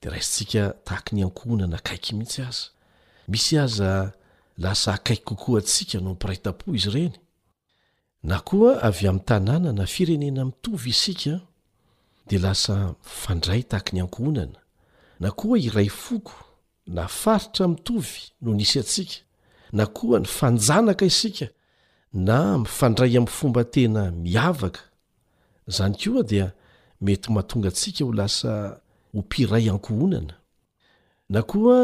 dea 0.00 0.10
rasintsika 0.14 0.64
tahaky 0.86 1.12
ny 1.18 1.22
ankohnana 1.26 1.76
akaiky 1.82 2.14
mihitsy 2.16 2.42
aza 2.46 2.70
misy 3.28 3.58
aza 3.58 3.90
lasa 4.60 4.92
akaiky 4.94 5.22
kokoa 5.24 5.58
antsika 5.60 5.98
no 6.00 6.10
mpiray 6.14 6.36
tapo 6.36 6.74
izy 6.74 6.88
ireny 6.88 7.14
na 8.28 8.36
koa 8.48 8.72
avy 8.88 9.06
amin'ny 9.08 9.24
tanànana 9.28 9.86
firenena 9.94 10.44
mitovy 10.44 10.90
isika 10.94 11.34
de 12.28 12.36
lasa 12.44 12.74
mifandray 13.04 13.62
tahaky 13.70 13.90
ny 13.94 14.00
ankohonana 14.04 14.58
na 15.20 15.30
koa 15.38 15.56
iray 15.58 15.88
foko 15.88 16.36
na 16.86 17.08
faritra 17.08 17.68
mitovy 17.68 18.16
no 18.42 18.50
nisy 18.54 18.78
antsika 18.82 19.16
na 19.72 19.84
koa 19.96 20.18
ny 20.20 20.28
fanjanaka 20.38 21.04
isika 21.12 21.46
na 22.12 22.36
mifandray 22.58 23.10
amin'ny 23.18 23.34
fomba 23.38 23.64
tena 23.64 24.02
miavaka 24.22 24.80
zany 25.74 25.96
koa 26.02 26.22
dia 26.22 26.46
mety 27.00 27.32
mahatonga 27.32 27.68
antsika 27.68 28.04
ho 28.04 28.12
lasa 28.12 28.52
ho 29.12 29.18
mpiray 29.18 29.64
ankohonana 29.72 30.34
na 31.32 31.40
koa 31.50 31.76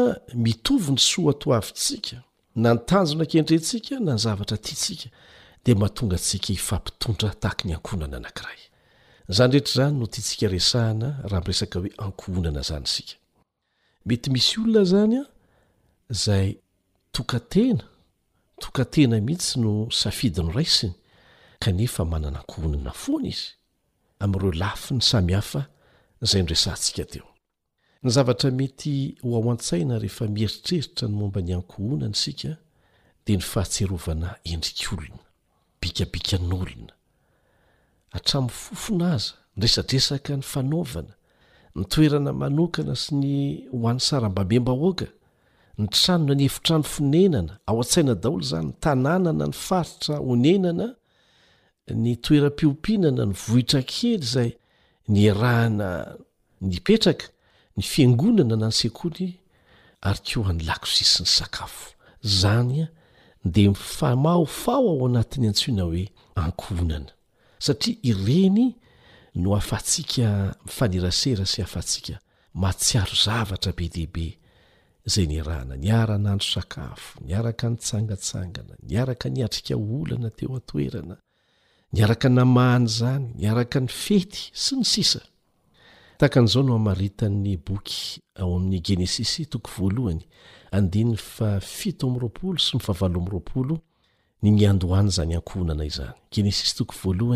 mitovy 0.45 0.91
ny 0.91 1.01
soaato 1.09 1.47
avintsika 1.57 2.17
na 2.57 2.73
nytanjona 2.73 3.23
akendrentsika 3.23 3.99
na 3.99 4.13
ny 4.13 4.17
zavatra 4.17 4.57
tiatsika 4.57 5.09
de 5.65 5.73
mahatonga 5.75 6.17
tsika 6.17 6.47
hifampitondra 6.53 7.29
tahaky 7.41 7.65
ny 7.67 7.73
ankonana 7.77 8.17
anankiray 8.17 8.59
zany 9.35 9.51
rehetra 9.51 9.73
zany 9.83 9.97
no 9.99 10.05
tiatsika 10.07 10.47
resahana 10.47 11.09
raha 11.29 11.41
mresaka 11.45 11.79
hoe 11.79 11.91
ankohonana 12.05 12.61
zany 12.69 12.87
sika 12.87 13.15
mety 14.05 14.29
misy 14.33 14.59
olona 14.59 14.83
zany 14.91 15.15
a 15.21 15.25
zay 16.09 16.49
tokatena 17.11 17.83
tokatena 18.61 19.21
mihitsy 19.21 19.59
no 19.59 19.89
safidy 19.91 20.41
no 20.41 20.51
raisiny 20.51 20.93
kanefa 21.59 22.05
manana 22.05 22.39
ankohonana 22.39 22.91
foana 22.91 23.27
izy 23.33 23.49
amn'ireo 24.19 24.51
lafi 24.63 24.93
ny 24.93 25.01
samihafa 25.01 25.61
zay 26.29 26.41
noresahntsika 26.41 27.05
teo 27.05 27.26
ny 28.07 28.11
zavatra 28.15 28.51
mety 28.55 29.15
hoao 29.21 29.51
an-tsaina 29.51 29.97
rehefa 29.99 30.27
mieritreritra 30.31 31.07
ny 31.09 31.15
momba 31.19 31.41
ny 31.43 31.51
ankohona 31.57 32.05
n 32.07 32.15
sika 32.23 32.53
de 33.25 33.35
ny 33.35 33.43
fahatserovana 33.51 34.29
endrik 34.51 34.79
olona 34.95 35.19
bikabika 35.81 36.37
n'olona 36.39 36.93
atramn'ny 38.15 38.53
fofon 38.63 39.01
aza 39.13 39.33
nresadresaka 39.59 40.31
ny 40.39 40.43
fanavana 40.51 41.13
ny 41.77 41.83
toerana 41.93 42.31
manokana 42.41 42.95
sy 43.03 43.11
ny 43.21 43.35
hoan'ny 43.75 43.99
saram-babe 44.07 44.59
mbahoaka 44.63 45.07
ny 45.79 45.85
tranona 45.97 46.33
ny 46.39 46.45
efitrano 46.49 46.85
fonenana 46.93 47.53
ao 47.69 47.77
atsaina 47.83 48.15
daolo 48.23 48.43
zany 48.51 48.71
tananana 48.83 49.47
ny 49.51 49.55
faritra 49.67 50.15
onenana 50.31 50.87
ny 52.03 52.11
toerampiompinana 52.23 53.23
ny 53.29 53.35
vohitra 53.47 53.81
kely 53.93 54.23
zay 54.33 54.51
ny 55.13 55.23
rahana 55.41 55.89
ny 56.61 56.77
petraka 56.87 57.27
ny 57.77 57.83
fiangonana 57.85 58.57
na 58.57 58.65
ny 58.71 58.75
sekoly 58.75 59.29
ary 60.05 60.19
keo 60.25 60.45
any 60.49 60.63
lakosi 60.65 61.05
sy 61.07 61.23
ny 61.25 61.31
sakafo 61.31 61.93
zany 62.39 62.83
a 62.85 62.87
de 63.45 63.67
mifamaofao 63.73 64.85
ao 64.93 65.05
anatiny 65.07 65.47
antsyona 65.51 65.83
hoe 65.87 66.05
ankohnana 66.43 67.11
satria 67.65 67.97
ireny 68.11 68.63
no 69.41 69.49
afatsika 69.61 70.55
mifanirasera 70.65 71.45
sy 71.53 71.59
afatsika 71.61 72.15
matsiaro 72.61 73.13
zavatra 73.25 73.71
be 73.77 73.85
dehibe 73.93 74.27
zay 75.11 75.25
ny 75.31 75.39
rahna 75.47 75.75
ny 75.81 75.89
ara-nandro 75.99 76.49
sakafo 76.55 77.13
nyaraka 77.29 77.65
nytsangatsangana 77.73 78.73
nyaraka 78.91 79.27
ny 79.29 79.39
atrika 79.45 79.73
olana 79.77 80.29
teo 80.33 80.55
atoerana 80.57 81.15
ny 81.93 82.01
araka 82.03 82.27
namahany 82.29 82.87
zany 82.89 83.27
ny 83.39 83.45
araka 83.51 83.79
ny 83.85 83.91
fety 83.91 84.49
sy 84.53 84.75
ny 84.81 84.83
sisa 84.83 85.21
takan'zao 86.19 86.63
no 86.65 86.73
amaritan'ny 86.81 87.55
boky 87.67 87.99
aoamin'ygenesis 88.41 89.31
to 89.51 89.57
a 91.47 91.51
fit 91.77 91.99
rooo 92.03 92.53
sy 92.65 92.75
n 92.77 93.13
avooo 93.13 93.77
ny 94.43 94.49
nyandoa 94.59 94.99
zany 95.15 95.33
akohnana 95.37 95.83
izanygenroolo 95.85 97.35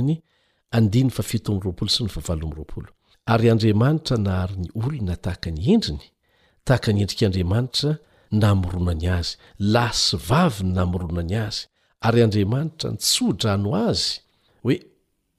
sy 1.87 2.03
n 2.03 2.45
o 2.49 2.81
ary 3.33 3.47
andriamanitra 3.53 4.17
naharny 4.27 4.67
olona 4.81 5.15
tahaka 5.23 5.49
ny 5.55 5.61
endriny 5.73 6.05
tahaka 6.65 6.89
ny 6.93 6.99
endrik'andriamanitra 7.05 7.91
namironany 8.41 9.05
azy 9.19 9.33
la 9.73 9.87
sy 9.93 10.15
vaviny 10.29 10.71
na 10.73 10.83
mironany 10.91 11.35
azy 11.47 11.61
ary 12.07 12.19
andriamanitra 12.25 12.87
nytsodra 12.97 13.53
no 13.63 13.69
azy 13.89 14.15
hoe 14.65 14.77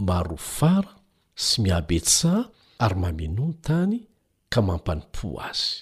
maro 0.09 0.37
fara 0.59 0.93
sy 1.47 1.55
miabsa 1.65 2.33
ary 2.85 2.97
mamenoa 3.05 3.47
ny 3.51 3.55
tany 3.67 3.99
ka 4.53 4.61
mampanim-po 4.69 5.31
azy 5.49 5.75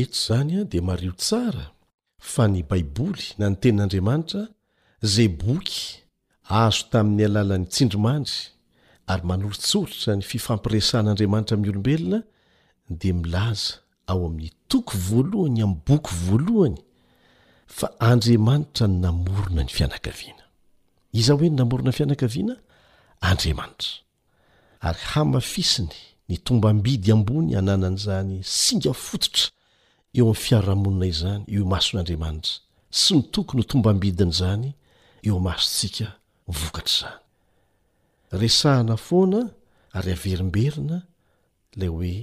eto 0.00 0.16
izany 0.18 0.50
a 0.60 0.62
dia 0.70 0.82
mario 0.88 1.12
tsara 1.22 1.66
fa 2.32 2.42
ny 2.52 2.60
baiboly 2.70 3.24
na 3.38 3.46
ny 3.50 3.56
tenin'andriamanitra 3.62 4.42
zay 5.12 5.28
boky 5.42 5.80
azo 6.62 6.82
tamin'ny 6.92 7.24
alalan'ny 7.28 7.66
tsindromandry 7.72 8.38
ary 9.12 9.24
manolo-tsorotra 9.30 10.10
ny 10.18 10.22
fifampiresan'andriamanitra 10.30 11.54
amin'ny 11.56 11.72
olombelona 11.72 12.18
dia 13.00 13.14
milaza 13.22 13.72
ao 14.10 14.20
amin'ny 14.28 14.50
toko 14.70 14.94
voalohany 15.08 15.60
amin'ny 15.66 15.82
boky 15.88 16.10
voalohany 16.26 16.78
fa 17.78 17.86
andriamanitra 18.12 18.84
ny 18.90 18.96
namorona 19.04 19.62
ny 19.66 19.72
fianakaviana 19.78 20.44
iza 21.20 21.32
hoe 21.38 21.48
ny 21.50 21.56
namorona 21.60 21.90
n 21.94 21.98
fianakaviana 22.02 22.54
andriamanitra 23.30 23.92
ary 24.88 25.02
hamafisiny 25.14 25.96
ny 26.28 26.38
tombam-bidy 26.42 27.12
ambony 27.14 27.54
ananan' 27.58 27.98
zany 28.04 28.38
singa 28.44 28.92
fototra 29.04 29.46
eo 30.18 30.24
ami'ny 30.24 30.40
fiarahamonina 30.44 31.06
izany 31.12 31.42
io 31.56 31.64
mason'andriamanitra 31.72 32.54
sy 33.00 33.12
ny 33.16 33.20
tokony 33.34 33.62
tombambidiny 33.70 34.32
zany 34.40 34.64
eo 35.28 35.36
masotsika 35.46 36.08
vokatr' 36.58 36.96
zany 37.00 37.20
resahana 38.40 38.96
foana 39.06 39.40
ary 39.96 40.10
averimberina 40.16 40.96
lay 41.78 41.88
hoe 41.94 42.14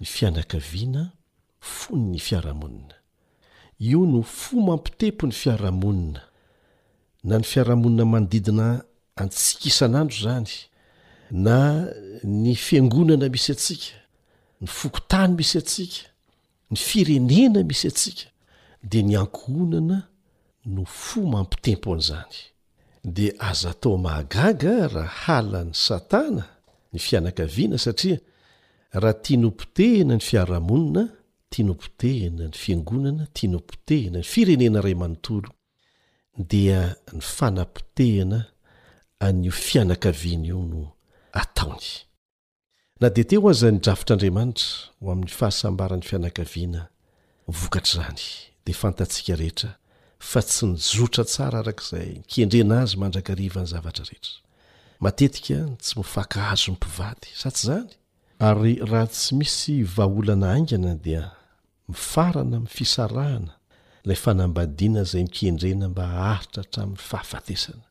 ny 0.00 0.04
fianakaviana 0.14 1.02
fon 1.74 2.00
ny 2.12 2.18
fiarahamonina 2.26 2.96
io 3.88 4.00
no 4.12 4.20
fomampitepo 4.40 5.22
ny 5.28 5.34
fiarahamonina 5.42 6.22
na 7.28 7.34
ny 7.40 7.44
fiarahamonina 7.50 8.04
manodidina 8.12 8.66
antsika 9.20 9.64
isanandro 9.70 10.16
zany 10.24 10.48
na 11.42 11.84
ny 12.24 12.54
fiangonana 12.64 13.26
misy 13.34 13.50
atsika 13.54 13.98
ny 14.62 14.66
fokotany 14.78 15.34
misy 15.38 15.58
atsika 15.62 16.00
ny 16.70 16.76
firenena 16.88 17.60
misy 17.68 17.86
atsika 17.90 18.26
dia 18.90 19.02
ny 19.08 19.14
ankonana 19.22 19.98
no 20.74 20.82
fo 21.04 21.18
mampitempo 21.32 21.88
an'izany 21.94 22.36
dia 23.14 23.32
aza 23.50 23.70
tao 23.80 23.94
mahagaga 24.04 24.74
raha 24.94 25.16
halany 25.24 25.72
satana 25.86 26.42
ny 26.92 26.98
fianakaviana 27.06 27.76
satria 27.84 28.18
raha 29.00 29.16
tianompotehana 29.24 30.14
ny 30.16 30.22
fiarahamonina 30.28 31.02
tianompotehana 31.50 32.44
ny 32.50 32.56
fiangonana 32.62 33.24
tianompotehana 33.36 34.18
ny 34.22 34.26
firenena 34.32 34.78
ray 34.84 34.94
amanontolo 34.98 35.50
dia 36.50 36.78
ny 37.12 37.22
fanampotehana 37.36 38.38
anyo 39.26 39.50
fianakaviana 39.66 40.46
io 40.54 40.62
no 40.72 40.82
ataony 41.34 42.04
na 43.00 43.08
dia 43.14 43.24
teo 43.30 43.42
aza 43.52 43.68
nydrafitr'andriamanitra 43.74 44.68
ho 45.02 45.06
amin'ny 45.14 45.32
fahasambaran'ny 45.38 46.06
fianakaviana 46.10 46.82
vokatr' 47.60 47.94
izany 47.94 48.24
dia 48.64 48.76
fantatsika 48.82 49.32
rehetra 49.40 49.70
fa 50.30 50.40
tsy 50.48 50.64
nijotra 50.72 51.24
tsara 51.32 51.58
arak'izay 51.62 52.10
mikendrena 52.20 52.76
azy 52.84 52.94
mandrakarivany 53.02 53.66
zavatra 53.72 54.04
rehetra 54.10 54.34
matetika 55.04 55.58
tsy 55.82 55.92
mifakahazo 56.00 56.68
n'ny 56.70 56.76
mpivady 56.78 57.30
sa 57.40 57.48
tsy 57.54 57.64
zany 57.68 57.90
ary 58.48 58.74
raha 58.90 59.08
tsy 59.16 59.30
misy 59.38 59.76
vaaholana 59.96 60.46
aingana 60.54 60.92
dia 61.06 61.22
mifarana 61.90 62.56
min'ny 62.62 62.74
fisarahana 62.76 63.52
ilay 64.04 64.18
fanambadiana 64.24 65.00
izay 65.06 65.22
mikendrena 65.28 65.86
mba 65.92 66.04
haritra 66.20 66.60
hatramin'ny 66.64 67.02
fahafatesana 67.10 67.86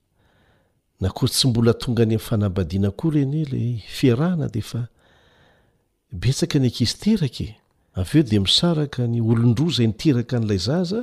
na 1.04 1.12
ko 1.12 1.28
tsy 1.28 1.48
mbola 1.52 1.74
tonga 1.82 2.04
any 2.06 2.16
amifanabadiana 2.16 2.90
koa 3.00 3.12
reny 3.16 3.42
la 3.54 3.60
faahana 4.00 4.48
deabetsaka 4.56 6.56
ny 6.64 6.70
kiteakveo 6.78 8.20
e. 8.22 8.24
demisaraka 8.32 9.02
ny 9.12 9.20
olondro 9.30 9.68
zay 9.76 9.88
niteraka 9.92 10.36
n'lay 10.40 10.60
zaza 10.68 11.02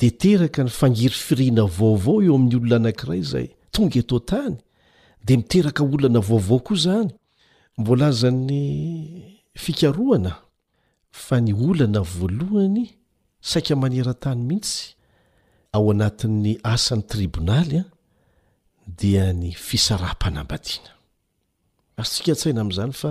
de 0.00 0.08
teraka 0.22 0.60
ny 0.64 0.70
fangiry 0.78 1.14
firina 1.26 1.62
vaovao 1.76 2.16
eo 2.26 2.32
amin'ny 2.38 2.56
olona 2.58 2.76
anankray 2.80 3.22
zay 3.32 3.46
tonga 3.74 3.96
etotany 4.02 4.56
de 5.26 5.32
miterakaolana 5.40 6.20
vaovao 6.28 6.58
koa 6.66 6.76
zany 6.84 7.10
mbolazan'ny 7.78 8.58
ikaoana 9.68 10.32
fa 11.24 11.36
ny 11.44 11.52
olana 11.68 12.00
voalohany 12.14 12.84
saia 13.48 13.74
maneratany 13.82 14.40
mihitsy 14.48 14.78
ao 15.76 15.84
anatn'ny 15.92 16.52
asan'ny 16.72 17.04
tribonaly 17.10 17.80
dia 18.98 19.32
ny 19.32 19.52
fisarampanambadiana 19.56 20.90
ary 21.96 22.08
tsika 22.08 22.30
antsaina 22.34 22.60
amin'izany 22.64 22.92
fa 23.02 23.10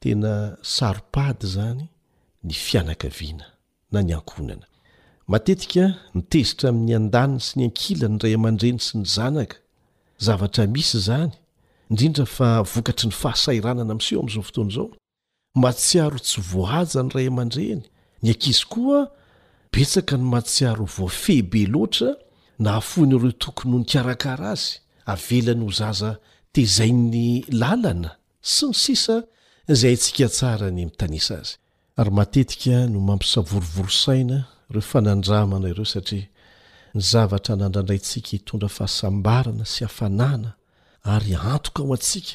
tena 0.00 0.32
saropady 0.74 1.46
zany 1.54 1.84
ny 2.46 2.52
fianakaviana 2.66 3.46
na 3.92 4.00
ny 4.06 4.12
ankonana 4.18 4.66
matetika 5.32 5.84
mitezitra 6.14 6.66
amin'ny 6.72 6.94
an-danina 7.00 7.40
sy 7.46 7.52
ny 7.58 7.64
ankilany 7.68 8.16
ray 8.22 8.34
aman-dreny 8.38 8.80
sy 8.86 8.92
ny 9.00 9.06
zanaka 9.16 9.56
zavatra 10.26 10.64
misy 10.74 10.98
zany 11.08 11.32
indrindra 11.90 12.26
fa 12.36 12.48
vokatry 12.72 13.08
ny 13.10 13.14
fahasairanana 13.22 13.92
amiseo 13.96 14.18
ami'izao 14.22 14.44
fotoana 14.48 14.70
izao 14.72 14.88
matsiaro 15.64 16.18
tsy 16.26 16.40
voaaja 16.52 17.00
ny 17.06 17.10
ray 17.16 17.26
aman-dreny 17.32 17.82
ny 18.22 18.28
ankizy 18.32 18.64
koa 18.72 19.00
betsaka 19.72 20.14
ny 20.20 20.26
matsiaro 20.34 20.84
voafehbe 20.96 21.60
loatra 21.74 22.10
na 22.62 22.68
hafohanaireo 22.78 23.32
tokony 23.44 23.72
ho 23.76 23.84
ny 23.84 23.88
karakara 23.92 24.50
azy 24.56 24.78
avelany 25.12 25.62
ho 25.64 25.70
zaza 25.80 26.10
tezai'ny 26.52 27.28
lalana 27.60 28.10
sy 28.54 28.66
ny 28.70 28.74
sisa 28.82 29.16
zay 29.80 29.94
antsika 29.96 30.26
tsara 30.36 30.68
ny 30.76 30.82
mitanisa 30.88 31.34
azy 31.42 31.52
ary 32.00 32.12
matetika 32.18 32.76
no 32.92 32.98
mampisavorovorosaina 33.08 34.38
reo 34.74 34.84
fanandramana 34.90 35.66
ireo 35.72 35.86
satria 35.94 36.26
ny 36.96 37.00
zavatra 37.10 37.54
nandraindraytsika 37.60 38.28
hitondra 38.34 38.68
fahasambarana 38.76 39.64
sy 39.72 39.80
hafanana 39.86 40.50
ary 41.14 41.32
antoka 41.54 41.80
ho 41.86 41.92
antsika 41.96 42.34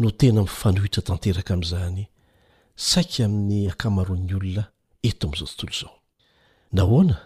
no 0.00 0.08
tena 0.20 0.40
mifanohitra 0.46 1.02
tanteraka 1.08 1.50
amn'izany 1.56 2.02
saiky 2.88 3.18
amin'ny 3.26 3.58
akamaroan'ny 3.72 4.32
olona 4.38 4.62
eto 5.08 5.22
am'izao 5.26 5.48
tontolo 5.58 5.72
izao 5.76 5.94
nahoana 6.76 7.16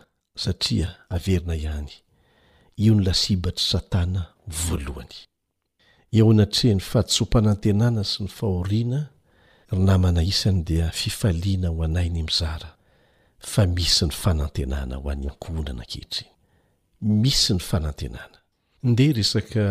satria 0.42 0.88
averina 1.14 1.54
ihany 1.64 1.90
io 2.84 2.92
ny 2.96 3.00
lasibatry 3.06 3.64
satana 3.72 4.22
voalohany 4.50 5.14
eo 6.12 6.30
anatreh 6.32 6.74
ny 6.76 6.82
fahtsompanantenana 6.92 8.02
sy 8.10 8.24
ny 8.26 8.30
fahoriana 8.36 9.00
ry 9.70 9.78
namana 9.88 10.22
isany 10.32 10.62
dia 10.68 10.90
fifaliana 11.00 11.68
ho 11.70 11.82
anainy 11.86 12.22
mizara 12.28 12.70
fa 13.52 13.62
misy 13.74 14.06
ny 14.08 14.14
fanantenana 14.22 14.94
ho 15.00 15.06
an'ny 15.12 15.28
ankoonana 15.30 15.82
akehitriny 15.86 16.30
misy 17.22 17.52
ny 17.56 17.62
fanantenana 17.70 18.36
ndeha 18.82 19.12
resaka 19.20 19.64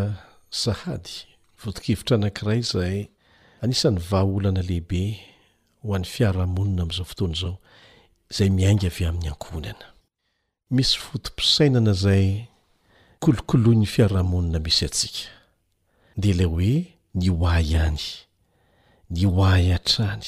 zahady 0.64 1.16
votikevitra 1.64 2.16
anankiray 2.18 2.60
izay 2.64 3.00
anisan'ny 3.62 4.00
vahaolana 4.10 4.62
lehibe 4.64 5.04
ho 5.84 5.96
an'ny 5.96 6.08
fiarahamonina 6.14 6.82
amin'izao 6.88 7.06
fotoana 7.12 7.36
izao 7.40 7.56
izay 8.32 8.50
miainga 8.58 8.88
avy 8.92 9.04
amin'ny 9.10 9.28
ankohonana 9.34 9.86
misy 10.76 10.96
fotom-posainana 11.04 11.92
izay 12.00 12.28
kolokoloi 13.20 13.76
ny 13.78 13.86
fiarahamonina 13.94 14.60
misy 14.64 14.84
atsika 14.88 15.28
nde 16.18 16.28
ilay 16.32 16.50
hoe 16.54 16.72
ny 17.22 17.28
oay 17.36 17.68
hany 17.80 18.00
ny 19.16 19.22
oay 19.42 19.68
a-trany 19.78 20.24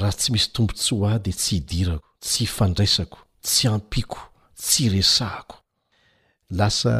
raha 0.00 0.18
tsy 0.18 0.28
misy 0.34 0.48
tombo 0.54 0.72
tsy 0.78 0.90
ho 0.98 1.04
ady 1.14 1.32
tsy 1.42 1.52
hidirako 1.56 2.08
tsy 2.24 2.38
ifandraisako 2.46 3.18
tsy 3.46 3.68
ampiako 3.74 4.20
tsy 4.60 4.80
iresahako 4.86 5.56
lasa 6.58 6.94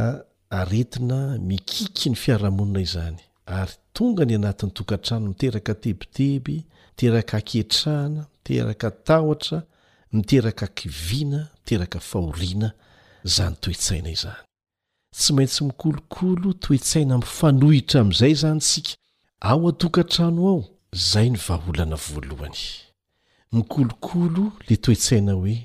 aretina 0.60 1.18
mikiky 1.48 2.06
ny 2.10 2.16
fiarahamonina 2.22 2.80
izany 2.86 3.18
ary 3.58 3.74
tonga 3.94 4.22
ny 4.24 4.34
anatin'ny 4.38 4.72
tokantrano 4.76 5.26
miteraka 5.34 5.72
tebiteby 5.82 6.56
miteraka 6.92 7.34
aketrahana 7.42 8.22
miteraka 8.40 8.88
tahotra 9.06 9.58
miteraka 10.14 10.62
akiviana 10.70 11.40
miteraka 11.58 11.98
faoriana 12.10 12.68
zany 13.34 13.56
toetsaina 13.62 14.10
izany 14.18 14.45
tsy 15.18 15.32
maintsy 15.32 15.64
mikolokolo 15.64 16.50
toetsaina 16.62 17.16
mifanohitra 17.18 18.00
amin'izay 18.00 18.32
izany 18.36 18.60
sika 18.60 18.94
ao 19.40 19.68
atokantrano 19.68 20.40
ao 20.48 20.64
zay 21.10 21.28
ny 21.30 21.38
vaaholana 21.46 21.96
voalohany 22.06 22.60
mikolokolo 23.52 24.44
la 24.68 24.76
toetsaina 24.84 25.32
hoe 25.38 25.56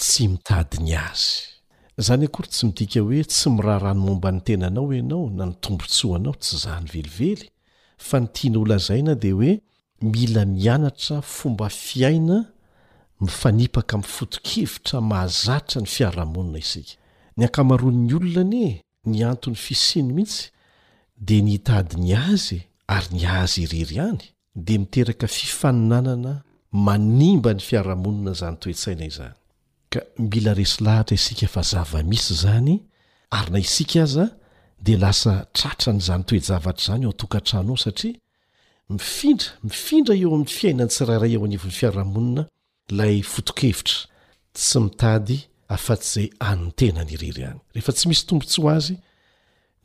tsy 0.00 0.24
mitadiny 0.32 0.94
azy 1.08 1.30
izany 2.00 2.24
akory 2.26 2.48
tsy 2.54 2.62
midika 2.66 3.00
hoe 3.06 3.22
tsy 3.32 3.46
miraha 3.54 3.78
rano 3.84 4.00
momba 4.06 4.30
ny 4.32 4.40
tenanao 4.46 4.92
ianao 4.96 5.30
na 5.36 5.44
nitombontsoanao 5.50 6.34
tsy 6.42 6.54
zahny 6.62 6.86
velively 6.94 7.48
fa 8.06 8.16
ny 8.20 8.26
tiana 8.34 8.58
olazaina 8.64 9.14
dia 9.22 9.34
hoe 9.34 9.50
mila 10.12 10.42
mianatra 10.46 11.22
fomba 11.22 11.66
fiaina 11.84 12.36
mifanipaka 13.20 13.96
miifoto-kivitra 13.98 14.98
mahazatra 15.10 15.80
ny 15.82 15.86
fiarahamonina 15.94 16.58
isika 16.64 16.92
ny 17.36 17.42
ankamaron'ny 17.44 18.12
olona 18.18 18.44
nie 18.52 18.82
ny 19.08 19.24
anton'ny 19.24 19.56
fisino 19.56 20.14
mihitsy 20.14 20.50
de 21.20 21.40
ny 21.42 21.58
tady 21.58 21.96
ny 22.00 22.12
azy 22.14 22.60
ary 22.86 23.08
ny 23.14 23.24
azy 23.30 23.62
irery 23.64 24.00
any 24.00 24.20
de 24.56 24.78
miteraka 24.78 25.26
fifaninanana 25.26 26.42
manimba 26.72 27.54
ny 27.54 27.60
fiarahamonina 27.60 28.34
zany 28.34 28.56
toetsaina 28.60 29.04
izany 29.06 29.34
ka 29.90 30.00
mila 30.18 30.54
resy 30.54 30.84
lahatra 30.84 31.14
isika 31.14 31.48
fa 31.48 31.62
zavamisy 31.62 32.34
zany 32.42 32.78
ary 33.30 33.50
na 33.50 33.58
isika 33.58 34.02
aza 34.02 34.26
de 34.82 34.96
lasa 34.96 35.46
tratra 35.52 35.92
ny 35.92 36.00
zany 36.00 36.24
toejavatra 36.24 36.84
zany 36.86 37.06
o 37.06 37.12
tokantrano 37.12 37.70
ao 37.72 37.76
satria 37.82 38.18
mifindra 38.90 39.50
mifindra 39.62 40.14
eo 40.16 40.34
amin'ny 40.34 40.52
fiainany 40.58 40.88
tsirairay 40.88 41.32
eo 41.34 41.44
anivon'ny 41.44 41.76
fiarahamonina 41.78 42.44
lay 42.90 43.22
fotokevitra 43.22 43.96
tsy 44.54 44.80
mitady 44.80 45.47
afa 45.74 45.96
tsy 46.00 46.20
izay 46.26 46.28
anontena 46.50 47.00
nyrery 47.08 47.44
any 47.50 47.60
rehefa 47.74 47.92
tsy 47.96 48.06
misy 48.08 48.22
tombontsy 48.26 48.60
ho 48.62 48.68
azy 48.76 48.94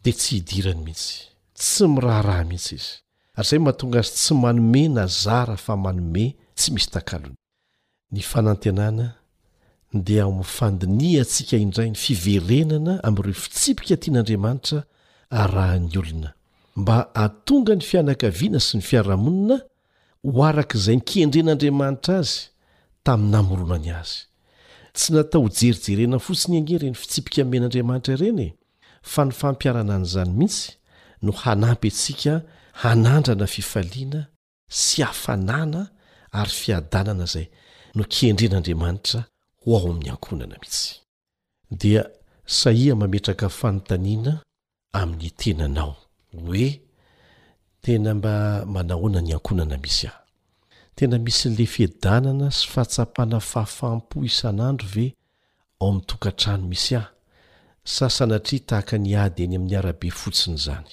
dia 0.03 0.13
tsy 0.17 0.29
hidirany 0.39 0.81
mihitsy 0.85 1.13
tsy 1.59 1.83
miraha 1.93 2.21
raha 2.27 2.43
mihitsy 2.51 2.71
izy 2.75 2.89
ary 3.37 3.45
izay 3.47 3.59
mahatonga 3.63 3.99
azy 4.03 4.13
tsy 4.21 4.33
manome 4.43 4.83
na 4.95 5.03
zara 5.23 5.55
fa 5.65 5.73
manome 5.85 6.25
tsy 6.57 6.67
misy 6.75 6.89
tankalony 6.93 7.35
ny 8.13 8.21
fanantenana 8.31 9.05
dia 10.07 10.23
omifandinia 10.31 11.21
antsika 11.23 11.55
indray 11.65 11.89
ny 11.91 11.97
fiverenana 12.03 12.93
aminireo 13.07 13.41
fitsipika 13.45 13.93
tian'andriamanitra 14.01 14.79
rahany 15.53 15.91
olona 16.01 16.29
mba 16.79 16.97
atonga 17.25 17.73
ny 17.77 17.83
fianakaviana 17.89 18.59
sy 18.67 18.73
ny 18.79 18.83
fiarahamonina 18.89 19.57
ho 20.27 20.39
arak' 20.49 20.75
izay 20.79 20.95
nikendren'andriamanitra 20.99 22.13
azy 22.23 22.37
tamin'ny 23.05 23.35
hamoronany 23.37 23.89
azy 24.01 24.19
tsy 24.93 25.09
natao 25.13 25.47
hjerijerena 25.49 26.17
fosiny 26.25 26.55
enye 26.59 26.75
reny 26.81 26.95
fitsipika 27.01 27.41
men'andriamanitra 27.51 28.13
ireny 28.17 28.41
e. 28.47 28.47
fa 29.11 29.21
ny 29.25 29.31
fampiarana 29.39 29.95
an'izany 29.97 30.31
mihitsy 30.37 30.71
no 31.23 31.31
hanampy 31.41 31.89
antsika 31.91 32.33
hanandrana 32.81 33.47
fifaliana 33.53 34.21
sy 34.81 35.01
hafanana 35.03 35.81
ary 36.39 36.51
fiadanana 36.59 37.25
zay 37.33 37.45
no 37.95 38.03
kendren'andriamanitra 38.13 39.21
ho 39.63 39.67
ao 39.77 39.83
amin'ny 39.85 40.09
ankonana 40.13 40.55
mihitsy 40.61 40.93
dia 41.79 42.03
saia 42.57 42.93
mametraka 42.95 43.47
fanontaniana 43.59 44.33
amin'ny 44.99 45.29
tenanao 45.39 45.93
hoe 46.37 46.67
tena 47.83 48.11
mba 48.19 48.33
manahoana 48.73 49.19
ny 49.21 49.31
ankonana 49.33 49.77
misy 49.83 50.07
aho 50.07 50.22
tena 50.95 51.17
misy 51.21 51.49
n'le 51.49 51.65
fihedanana 51.73 52.47
sy 52.57 52.65
fahatsapana 52.71 53.39
fafampo 53.51 54.17
isan'andro 54.29 54.87
ve 54.95 55.05
ao 55.81 55.87
ami'ny 55.89 56.05
tokantrano 56.09 56.65
misy 56.73 56.93
ah 57.01 57.07
sa 57.93 58.05
sanatria 58.15 58.61
tahaka 58.69 58.95
ny 59.03 59.11
ady 59.23 59.41
eny 59.45 59.55
amin'ny 59.57 59.75
arabe 59.79 60.09
fotsinyzany 60.21 60.89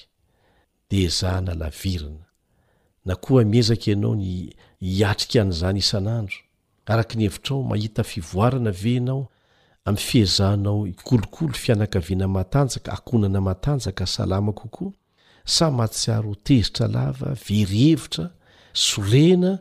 dezahnaainana 0.90 3.14
koa 3.24 3.42
miezaka 3.52 3.88
anao 3.94 4.14
ny 4.22 4.28
iatrika 4.98 5.38
an'zany 5.44 5.78
isan'andro 5.84 6.36
araka 6.92 7.14
ny 7.18 7.22
hevitrao 7.28 7.60
mahita 7.70 8.02
fivoarana 8.10 8.70
ve 8.82 8.94
anao 9.00 9.22
amin'ny 9.86 10.06
fiezahnao 10.08 10.78
ikolokolo 10.92 11.52
fianakaviana 11.62 12.26
matanjaka 12.36 12.90
akonana 12.98 13.40
matanjaka 13.48 14.04
salama 14.14 14.52
kokoa 14.60 14.92
sa 15.54 15.64
mahatsiaro 15.76 16.30
otezitra 16.36 16.86
lava 16.94 17.30
verhevitra 17.44 18.26
sorena 18.72 19.52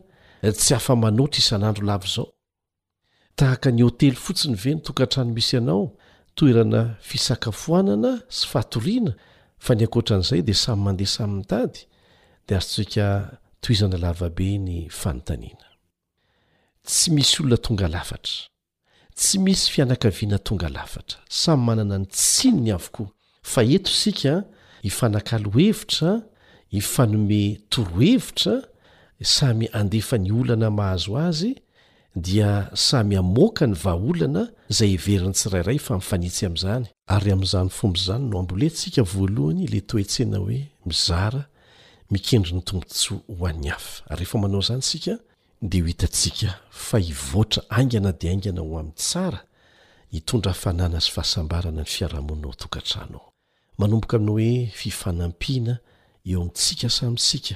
tsy 0.48 0.74
afa 0.74 0.96
manotra 0.96 1.40
isan'andro 1.42 1.86
lavo 1.86 2.06
izao 2.08 2.28
tahaka 3.38 3.72
ny 3.72 3.84
hôtely 3.84 4.16
fotsiny 4.24 4.56
ve 4.64 4.72
no 4.76 4.82
tokantrano 4.88 5.34
misy 5.36 5.56
ianao 5.56 5.96
toerana 6.36 6.82
fisakafoanana 7.08 8.12
sy 8.36 8.46
fahatoriana 8.52 9.16
fa 9.60 9.76
ny 9.76 9.84
akoatra 9.84 10.16
an'izay 10.18 10.42
dia 10.48 10.56
samy 10.64 10.82
mandeha 10.84 11.14
samynytady 11.18 11.82
dia 12.48 12.58
ary 12.58 12.66
sika 12.70 13.08
toizana 13.62 13.98
lavabe 14.00 14.50
ny 14.66 14.78
fanontaniana 15.00 15.68
tsy 16.88 17.12
misy 17.16 17.42
olona 17.42 17.58
tonga 17.66 17.88
lafatra 17.88 18.48
tsy 19.16 19.38
misy 19.44 19.68
fianakaviana 19.74 20.40
tonga 20.40 20.70
lafatra 20.70 21.20
samy 21.30 21.64
manana 21.66 21.98
ny 22.00 22.06
tsiny 22.08 22.62
ny 22.64 22.72
avokoa 22.78 23.10
fa 23.52 23.62
eto 23.64 23.92
isika 23.92 24.34
hifanakalohevitra 24.84 26.12
hifanome 26.72 27.44
torohevitra 27.70 28.69
samy 29.24 29.70
andefa 29.74 30.18
ny 30.18 30.32
olana 30.32 30.70
mahazo 30.72 31.18
azy 31.18 31.56
dia 32.16 32.70
samy 32.74 33.16
hamoka 33.16 33.68
ny 33.68 33.74
vaolana 33.76 34.48
zay 34.70 34.94
iveriny 34.94 35.34
tsirairay 35.34 35.80
fa 35.80 35.96
mifanitsy 35.96 36.46
am'zany 36.46 36.86
ary 37.08 37.32
am'zany 37.32 37.70
fomb 37.70 37.98
zany 37.98 38.26
no 38.30 38.40
ambolentsika 38.40 39.04
voalohany 39.04 39.68
la 39.68 39.82
toetsena 39.82 40.38
hoe 40.38 40.68
mizara 40.86 41.46
mikendri 42.12 42.54
ny 42.56 42.62
tombotsoa 42.64 43.20
ho 43.38 43.46
an'ny 43.48 43.70
af 43.70 44.02
ar 44.08 44.20
refa 44.20 44.40
manao 44.40 44.62
zany 44.62 44.82
sika 44.82 45.20
de 45.62 45.80
ho 45.82 45.86
hitatsika 45.88 46.56
fa 46.72 46.98
hivotra 47.00 47.64
angana 47.70 48.12
de 48.12 48.30
aingana 48.30 48.62
ho 48.62 48.80
amin'ny 48.80 48.96
tsara 48.96 49.44
hitondra 50.12 50.54
fanana 50.54 51.00
sy 51.02 51.12
fahasambarana 51.12 51.82
ny 51.82 51.86
fiarahamoninao 51.88 52.54
tokatranao 52.54 53.34
manomboka 53.78 54.18
aminao 54.18 54.36
hoe 54.40 54.72
fifanampiana 54.74 55.78
eo 56.26 56.42
amitsika 56.42 56.90
samytsika 56.90 57.56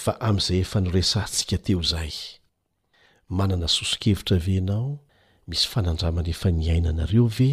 fa 0.00 0.16
amy'izay 0.20 0.60
efa 0.64 0.80
noresaantsika 0.82 1.56
teo 1.66 1.82
zahy 1.90 2.12
manana 3.38 3.66
soso-kevitra 3.76 4.36
venao 4.46 4.86
misy 5.48 5.66
fanandramana 5.72 6.28
efa 6.34 6.48
niainanareo 6.60 7.26
ve 7.38 7.50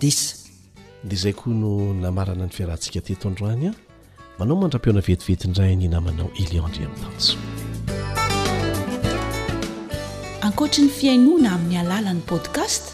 dia 0.01 0.21
izay 1.13 1.33
koa 1.39 1.53
no 1.53 1.71
namarana 2.03 2.45
ny 2.47 2.53
fiarahantsika 2.57 3.01
teto 3.07 3.29
androany 3.29 3.67
a 3.69 3.71
manao 4.39 4.57
mandra-piona 4.57 5.01
vetivetindrai 5.09 5.77
ny 5.77 5.87
namanao 5.91 6.31
eliandry 6.43 6.85
ami'n 6.87 7.01
tanso 7.05 7.37
koatra 10.57 10.83
ny 10.85 10.91
fiainoana 10.99 11.51
amin'ny 11.57 11.79
alalan'ny 11.83 12.23
podkast 12.31 12.85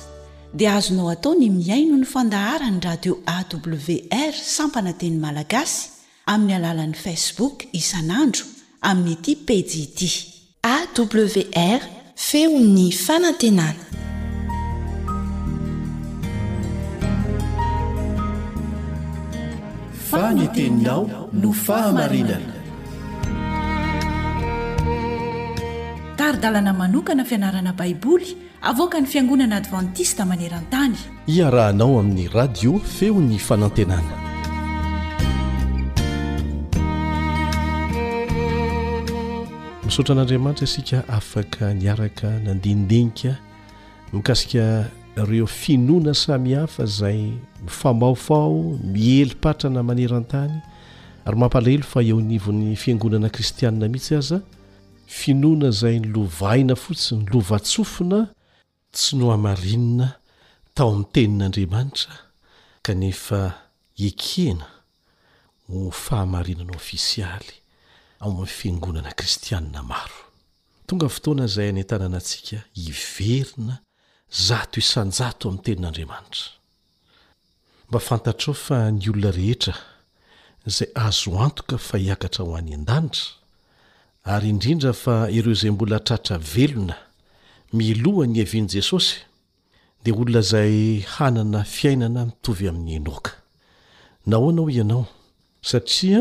dia 0.58 0.70
azonao 0.78 1.08
atao 1.14 1.34
ny 1.40 1.46
miaino 1.58 1.94
ny 2.00 2.06
fandahara 2.12 2.68
ny 2.72 2.78
radio 2.86 3.12
awr 3.34 4.34
sampananten 4.56 5.14
malagasy 5.24 5.88
amin'ny 6.32 6.54
alalan'ni 6.58 6.98
facebook 7.06 7.56
isan'andro 7.80 8.44
amin'ny 8.88 9.12
iti 9.16 9.32
pejiid 9.46 9.98
awr 10.74 11.80
feo 12.28 12.50
'ny 12.74 12.86
fanantenana 13.04 13.82
fanteninao 20.10 21.00
no 21.40 21.50
fahamarinana 21.66 22.57
arydalana 26.28 26.72
manokana 26.74 27.24
fianarana 27.24 27.72
baiboly 27.78 28.36
avoka 28.62 29.00
ny 29.00 29.06
fiangonana 29.06 29.56
advantista 29.56 30.22
maneran-tany 30.30 30.96
iarahanao 31.36 31.94
amin'ny 32.00 32.26
radio 32.38 32.72
feony 32.96 33.38
fanantenana 33.48 34.16
misaotra 39.86 40.12
n'andriamanitra 40.18 40.64
isika 40.70 40.98
afaka 41.20 41.64
niaraka 41.80 42.28
nandinidenika 42.48 43.32
mikasika 44.12 44.64
ireo 45.22 45.46
finoana 45.46 46.14
sami 46.14 46.52
hafa 46.60 46.84
zay 47.00 47.20
mifamaofao 47.64 48.60
mihelympatrana 48.92 49.80
maneran-tany 49.88 50.56
ary 51.26 51.36
mampalahelo 51.42 51.86
fa 51.94 52.00
eo 52.08 52.20
nivon'ny 52.30 52.76
fiangonana 52.82 53.28
kristianna 53.28 53.88
mihitsy 53.88 54.14
aza 54.20 54.40
finoana 55.08 55.68
izay 55.72 55.98
ny 56.02 56.08
lovahina 56.12 56.74
fotsiny 56.76 57.24
lovatsofina 57.32 58.26
tsy 58.92 59.16
no 59.16 59.30
hamarinina 59.32 60.08
tao 60.74 60.88
amin'ny 60.92 61.08
tenin'andriamanitra 61.12 62.14
kanefa 62.84 63.40
ekena 64.06 64.66
ho 65.68 65.90
fahamarinana 66.04 66.72
ofisialy 66.76 67.52
ao 68.20 68.30
amin'ny 68.30 68.46
fiangonana 68.56 69.12
kristianina 69.18 69.82
maro 69.82 70.18
tonga 70.86 71.08
fotoana 71.08 71.44
izay 71.48 71.68
any 71.72 71.80
an-tanana 71.80 72.16
antsika 72.20 72.58
hiverina 72.84 73.74
zato 74.46 74.76
isanjato 74.80 75.48
amin'ny 75.48 75.64
tenin'andriamanitra 75.64 76.46
mba 77.88 77.98
fantatra 77.98 78.48
ao 78.52 78.58
fa 78.66 78.76
ny 78.90 79.08
olona 79.10 79.32
rehetra 79.38 79.74
izay 80.68 80.88
azo 81.06 81.32
antoka 81.44 81.78
fa 81.78 81.96
hiakatra 81.98 82.44
ho 82.44 82.56
any 82.58 82.74
an-danitra 82.76 83.37
ary 84.24 84.48
indrindra 84.50 84.92
fa 84.92 85.28
ireo 85.30 85.52
izay 85.52 85.70
mbola 85.70 85.98
tratra 86.04 86.38
velona 86.54 86.96
milohany 87.72 88.38
evian'i 88.44 88.70
jesosy 88.78 89.14
dia 90.02 90.14
olona 90.14 90.40
izay 90.44 90.76
hanana 91.14 91.60
fiainana 91.74 92.22
mitovy 92.28 92.64
amin'ny 92.70 92.94
enoaka 92.98 93.30
nao 94.30 94.48
anao 94.50 94.66
ianao 94.76 95.04
satria 95.70 96.20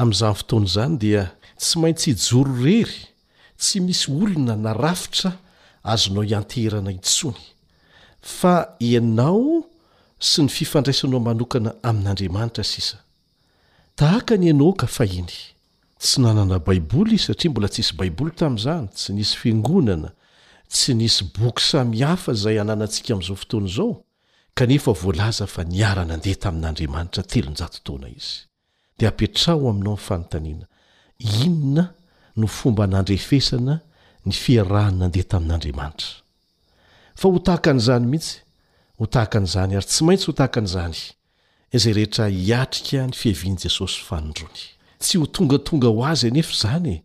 amin'izany 0.00 0.34
fotoana 0.38 0.66
izany 0.70 0.94
dia 1.02 1.22
tsy 1.60 1.74
maintsy 1.80 2.08
hijoro 2.14 2.50
rery 2.64 2.98
tsy 3.60 3.76
misy 3.86 4.06
olona 4.22 4.54
na 4.64 4.72
rafitra 4.84 5.30
azonao 5.92 6.24
hianteherana 6.28 6.90
intsony 6.96 7.38
fa 8.38 8.52
ianao 8.78 9.64
sy 10.28 10.38
ny 10.42 10.48
fifandraisanao 10.56 11.20
manokana 11.28 11.70
amin'andriamanitra 11.88 12.64
sisa 12.72 12.96
tahaka 13.98 14.34
ny 14.40 14.46
enoaka 14.52 14.86
fahiny 14.86 15.34
tsy 16.00 16.20
nanana 16.24 16.56
baiboly 16.68 17.16
satria 17.26 17.50
mbola 17.52 17.68
tsisy 17.72 17.92
baiboly 18.00 18.32
tamin'izany 18.40 18.86
tsy 18.96 19.10
nisy 19.18 19.36
fingonana 19.42 20.10
tsy 20.74 20.90
nisy 21.00 21.22
boky 21.38 21.60
samihafa 21.70 22.30
izay 22.36 22.56
hananantsika 22.60 23.10
amin'izao 23.14 23.36
fotoana 23.42 23.68
izao 23.72 23.92
kanefa 24.58 24.92
voalaza 25.00 25.46
fa 25.54 25.62
niara-nandeha 25.72 26.38
tamin'andriamanitra 26.44 27.22
telon-jato 27.30 27.78
taoana 27.86 28.08
izy 28.18 28.34
dia 28.98 29.08
apetraho 29.12 29.64
aminao 29.72 29.92
ny 29.96 30.00
fanontaniana 30.06 30.66
inona 31.46 31.84
no 32.38 32.46
fomba 32.58 32.80
anandry 32.86 33.14
efesana 33.20 33.74
ny 34.26 34.32
fiarahan 34.42 34.94
nandeha 35.00 35.26
tamin'andriamanitra 35.32 36.12
fa 37.20 37.24
ho 37.32 37.38
tahaka 37.46 37.68
an'izany 37.76 38.04
mihitsy 38.12 38.32
ho 38.98 39.04
tahaka 39.14 39.36
an'izany 39.40 39.72
ary 39.76 39.84
tsy 39.90 40.00
maintsy 40.06 40.26
ho 40.28 40.32
tahaka 40.38 40.58
an'izany 40.62 40.98
izay 41.76 41.92
rehetra 41.98 42.24
hiatrika 42.40 42.98
ny 43.10 43.14
fihevian' 43.20 43.60
jesosy 43.64 44.00
fanondrony 44.08 44.62
tsy 45.00 45.18
ho 45.18 45.26
tongatonga 45.26 45.88
ho 45.88 46.04
azy 46.04 46.28
anefa 46.28 46.54
zany 46.56 46.88
e. 46.92 46.96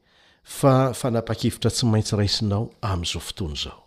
fa 0.43 0.93
fanapa-kevitra 0.93 1.71
tsy 1.71 1.85
maintsy 1.89 2.15
raisinao 2.19 2.69
am'izao 2.83 3.21
fotoany 3.23 3.55
izao 3.55 3.79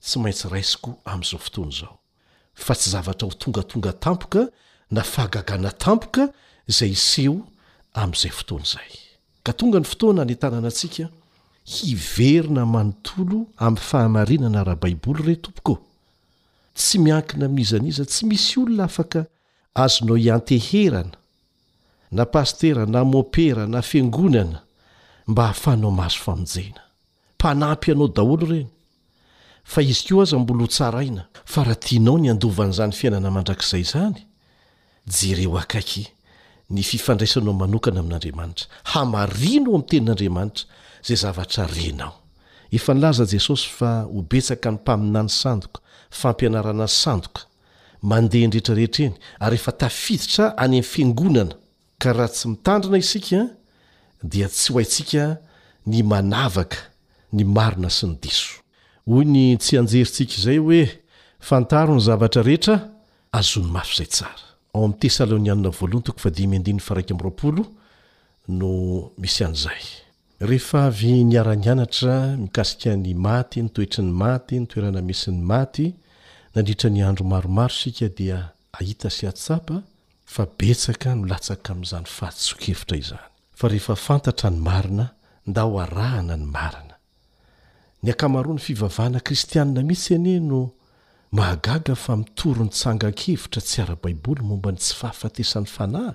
tsy 0.00 0.16
maintsy 0.22 0.48
raisiko 0.48 0.90
ami'izao 1.04 1.40
fotoana 1.42 1.70
izao 1.74 1.96
fa 2.54 2.74
tsy 2.78 2.90
zavatra 2.94 3.26
ho 3.28 3.34
tongatonga 3.44 3.92
tampoka 3.92 4.42
na 4.90 5.02
fahagagana 5.02 5.70
tampoka 5.84 6.24
izay 6.70 6.94
seho 6.94 7.36
amin'izay 8.00 8.32
fotoana 8.38 8.64
izay 8.68 8.90
ka 9.44 9.52
tonga 9.52 9.82
ny 9.82 9.86
fotoana 9.90 10.22
hany 10.24 10.32
an-tanana 10.38 10.68
antsika 10.72 11.04
hiverina 11.74 12.64
manontolo 12.74 13.38
amin'ny 13.58 13.84
fahamarinana 13.90 14.64
raha 14.64 14.80
baiboly 14.84 15.22
re 15.28 15.34
tompokoa 15.36 15.78
tsy 16.78 16.98
miankina 17.04 17.48
mizaniza 17.50 18.04
tsy 18.06 18.22
misy 18.30 18.54
olona 18.62 18.84
afaka 18.88 19.26
azonao 19.74 20.16
hianteherana 20.16 21.18
na 22.12 22.28
pastera 22.28 22.84
na 22.84 23.02
môpera 23.08 23.64
na 23.64 23.80
fangonana 23.80 24.60
mba 25.30 25.44
hahafahnao 25.48 25.90
maso 26.00 26.18
famonjana 26.24 26.80
panapyanao 27.40 28.08
daolo 28.16 28.44
reny 28.52 28.68
izy 29.80 30.08
koazmbola 30.08 30.66
tinaahaianaony 31.84 32.28
adon'zany 32.34 32.92
fiainanaandrakzay 32.98 33.84
znyeo 33.84 35.60
ky 35.72 36.04
ny 36.74 36.82
fifndraisnaonaamin''aanoo 36.84 39.76
am'ntenin'ananita 39.80 41.60
ay 42.72 43.12
zesos 43.32 43.62
hobetka 44.14 44.68
ny 44.70 44.76
mpainany 44.76 45.28
sandompi 45.40 45.78
oeeraeereyetiitr 46.24 49.08
any 50.64 50.78
n 50.78 50.82
fingonana 50.94 51.54
karaha 52.02 52.28
tsy 52.28 52.48
mitandrina 52.48 52.98
isika 52.98 53.40
dia 54.32 54.48
tsy 54.48 54.72
ho 54.72 54.78
haintsika 54.78 55.24
ny 55.90 55.98
manavaka 56.10 56.76
ny 57.36 57.42
marina 57.56 57.90
sy 57.96 58.04
ny 58.10 58.14
diso 58.22 58.50
oy 59.14 59.24
ny 59.34 59.44
tsy 59.62 59.74
anjeryntsika 59.80 60.32
izay 60.40 60.58
hoe 60.64 60.80
fantaro 61.50 61.92
ny 61.96 62.02
zavatra 62.06 62.42
rehetra 62.48 62.76
azonymafo 63.38 63.94
zay 63.98 64.08
sara 64.18 64.44
ao'nyenianahn 64.74 65.66
oh 65.66 66.14
-aa 72.02 72.20
mikasika 72.42 72.90
ny 73.04 73.14
maty 73.26 73.58
nytoetry 73.64 74.02
ny 74.06 74.12
maty 74.22 74.54
nytoerana 74.60 75.00
misy 75.08 75.30
ny 75.38 75.42
maty 75.52 75.86
nanrira 76.54 76.88
nyandromaromaro 76.90 77.74
isia 77.86 78.08
dia 78.18 78.38
ahita 78.78 79.10
sy 79.10 79.26
fa 80.36 80.44
betsaka 80.58 81.10
nolatsaka 81.20 81.68
amin'izany 81.74 82.06
fahattso-kevitra 82.18 82.96
izany 83.02 83.26
fa 83.58 83.68
rehefa 83.72 83.96
fantatra 84.06 84.48
ny 84.50 84.58
marina 84.68 85.06
nda 85.50 85.62
ho 85.66 85.74
arahana 85.84 86.34
ny 86.42 86.46
marina 86.56 86.96
ny 88.04 88.08
akamaroa 88.12 88.54
ny 88.56 88.62
fivavahana 88.66 89.20
kristianina 89.26 89.80
mihitsy 89.88 90.12
anie 90.18 90.38
no 90.50 90.60
mahagaga 91.36 91.94
fa 92.04 92.12
mitory 92.20 92.62
ny 92.66 92.70
tsanga 92.76 93.08
-kevitra 93.18 93.60
tsy 93.68 93.76
ara-baiboly 93.84 94.42
momba 94.48 94.68
ny 94.72 94.78
tsy 94.82 94.94
fahafatesan'ny 95.00 95.70
fanahy 95.76 96.12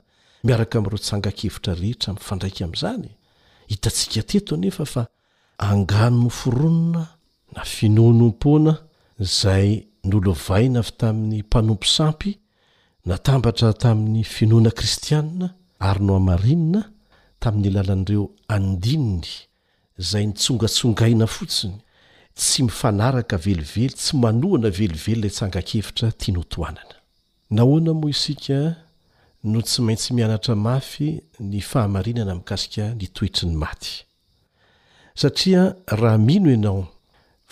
miaraka 0.48 0.74
amin'ireo 0.82 1.00
tsanga 1.08 1.30
-kevitra 1.38 1.72
rehetra 1.82 2.10
mfandraika 2.18 2.62
amin'izany 2.66 3.08
hitantsika 3.72 4.22
teto 4.30 4.52
anefa 4.58 4.84
fa 4.94 5.02
angano 5.70 6.20
nforonona 6.32 7.04
na 7.56 7.62
finonompoana 7.74 8.74
zay 9.40 9.70
nolovaina 10.10 10.80
avy 10.84 10.94
tamin'ny 11.00 11.38
mpanomposampy 11.48 12.32
natambatra 13.08 13.74
tamin'ny 13.74 14.24
finoana 14.24 14.72
kristianna 14.72 15.54
ary 15.88 16.02
no 16.08 16.14
hamarinina 16.18 16.82
tamin'ny 17.42 17.70
alalan'ireo 17.72 18.24
andininy 18.56 19.28
izay 20.02 20.26
nitsongatsongaina 20.30 21.28
fotsiny 21.36 21.78
tsy 22.38 22.60
mifanaraka 22.68 23.36
velively 23.46 23.88
tsy 23.98 24.12
manoana 24.24 24.70
velively 24.80 25.14
ilay 25.18 25.32
tsangakevitra 25.36 26.08
tianotoanana 26.20 26.96
nahoana 27.56 27.92
moa 28.00 28.10
isika 28.16 28.58
no 29.52 29.60
tsy 29.68 29.80
maintsy 29.86 30.10
mianatra 30.18 30.54
mafy 30.68 31.08
ny 31.50 31.60
fahamarinana 31.70 32.34
mikasika 32.40 32.84
ny 33.00 33.08
toetry 33.16 33.48
ny 33.50 33.56
maty 33.64 33.92
satria 35.22 35.62
raha 36.00 36.18
mino 36.28 36.50
ianao 36.56 36.82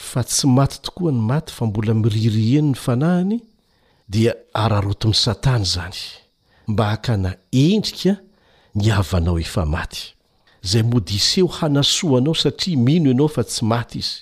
fa 0.10 0.20
tsy 0.24 0.48
maty 0.58 0.78
tokoa 0.82 1.12
ny 1.12 1.20
maty 1.30 1.52
fa 1.54 1.66
mbola 1.66 1.94
miririheny 1.94 2.68
ny 2.70 2.74
fanahiny 2.76 3.40
dia 4.12 4.34
araroton'ny 4.54 5.14
satana 5.16 5.62
izany 5.64 5.98
mba 6.68 6.86
haka 6.90 7.14
na 7.18 7.32
endrika 7.52 8.14
niavanao 8.80 9.40
efa 9.40 9.66
maty 9.66 10.04
izay 10.64 10.84
modiseo 10.84 11.48
hanasoanao 11.48 12.36
satria 12.36 12.78
mino 12.78 13.10
ianao 13.12 13.28
fa 13.36 13.44
tsy 13.44 13.66
maty 13.66 13.98
izy 14.00 14.16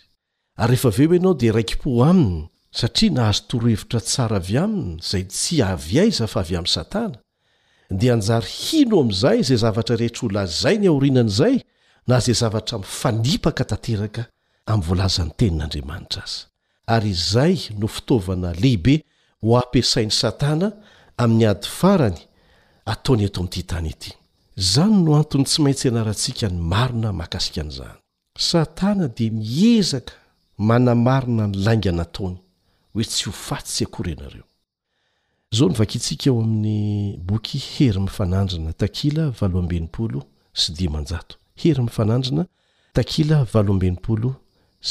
ary 0.55 0.69
rehefa 0.71 0.89
veo 0.89 1.13
ianao 1.15 1.33
dia 1.33 1.51
raiki-po 1.51 2.05
aminy 2.05 2.47
satria 2.71 3.11
nahazo 3.11 3.43
torohevitra 3.47 3.99
tsara 4.07 4.35
avy 4.37 4.57
aminy 4.63 4.91
izay 5.01 5.23
tsy 5.31 5.61
avy 5.71 5.95
aiza 6.03 6.27
fa 6.33 6.39
avy 6.43 6.55
amin'ny 6.59 6.73
satana 6.75 7.17
dia 7.99 8.11
anjary 8.17 8.47
hino 8.63 8.97
amin'izay 9.01 9.37
izay 9.43 9.57
zavatra 9.65 9.95
rehetra 10.01 10.21
holazay 10.25 10.75
ny 10.81 10.87
aorianan'izay 10.91 11.55
na 12.07 12.15
izay 12.21 12.35
zavatra 12.43 12.75
min'fanipaka 12.81 13.63
tanteraka 13.71 14.21
amin'ny 14.71 14.85
voalazan'ny 14.87 15.31
tenin'andriamanitra 15.39 16.21
aza 16.29 16.39
ary 16.95 17.09
izay 17.17 17.55
no 17.79 17.87
fitaovana 17.95 18.49
lehibe 18.63 18.95
ho 19.43 19.57
ampiasain'ny 19.57 20.11
satana 20.21 20.67
amin'ny 21.23 21.45
ady 21.49 21.67
farany 21.67 22.19
ataony 22.85 23.25
ato 23.25 23.41
ami'ity 23.43 23.63
tany 23.71 23.89
ity 23.91 24.11
izany 24.57 24.95
no 25.05 25.15
antony 25.21 25.45
tsy 25.45 25.61
maintsy 25.65 25.87
ianarantsika 25.87 26.47
ny 26.53 26.57
marona 26.73 27.09
mahakasika 27.17 27.59
an'izany 27.63 27.95
satana 28.49 29.05
dia 29.17 29.31
miezaka 29.41 30.13
mana 30.69 30.91
marina 31.07 31.45
ny 31.47 31.55
lainganataony 31.65 32.37
hoe 32.93 33.05
tsy 33.09 33.23
hofattsy 33.29 33.81
akoryanareo 33.87 34.45
izao 35.51 35.67
novakiitsika 35.69 36.25
eo 36.29 36.37
amin'ny 36.45 37.17
boky 37.27 37.57
hery 37.71 37.99
mifanandrina 38.05 38.71
takila 38.81 39.23
valoambenimpolo 39.39 40.19
sy 40.59 40.69
dimanjato 40.77 41.35
hery 41.61 41.81
mifanandjina 41.87 42.45
takila 42.97 43.37
valoambenimpolo 43.53 44.29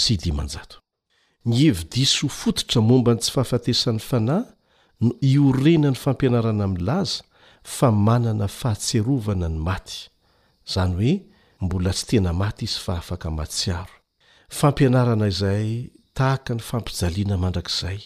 sy 0.01 0.17
dimanjato 0.17 0.82
ny 1.49 1.67
hevi-diso 1.67 2.21
ho 2.27 2.31
fototra 2.31 2.81
momba 2.83 3.13
ny 3.15 3.19
tsy 3.23 3.33
fahafatesan'ny 3.35 4.01
fanahy 4.01 4.45
no 5.03 5.11
iorena 5.27 5.91
ny 5.91 5.97
fampianarana 5.99 6.65
amin'ny 6.69 6.85
laza 6.87 7.25
fa 7.63 7.91
manana 7.91 8.47
fahatserovana 8.49 9.49
ny 9.51 9.59
maty 9.69 9.99
izany 10.69 10.95
hoe 10.99 11.15
mbola 11.65 11.91
tsy 11.95 12.07
tena 12.13 12.33
maty 12.35 12.65
izy 12.71 12.79
fa 12.85 12.95
afaka 13.03 13.31
matsiaro 13.31 13.95
fampianarana 14.59 15.27
izahy 15.33 15.91
tahaka 16.15 16.55
ny 16.55 16.63
fampijaliana 16.69 17.37
mandrakizay 17.43 17.99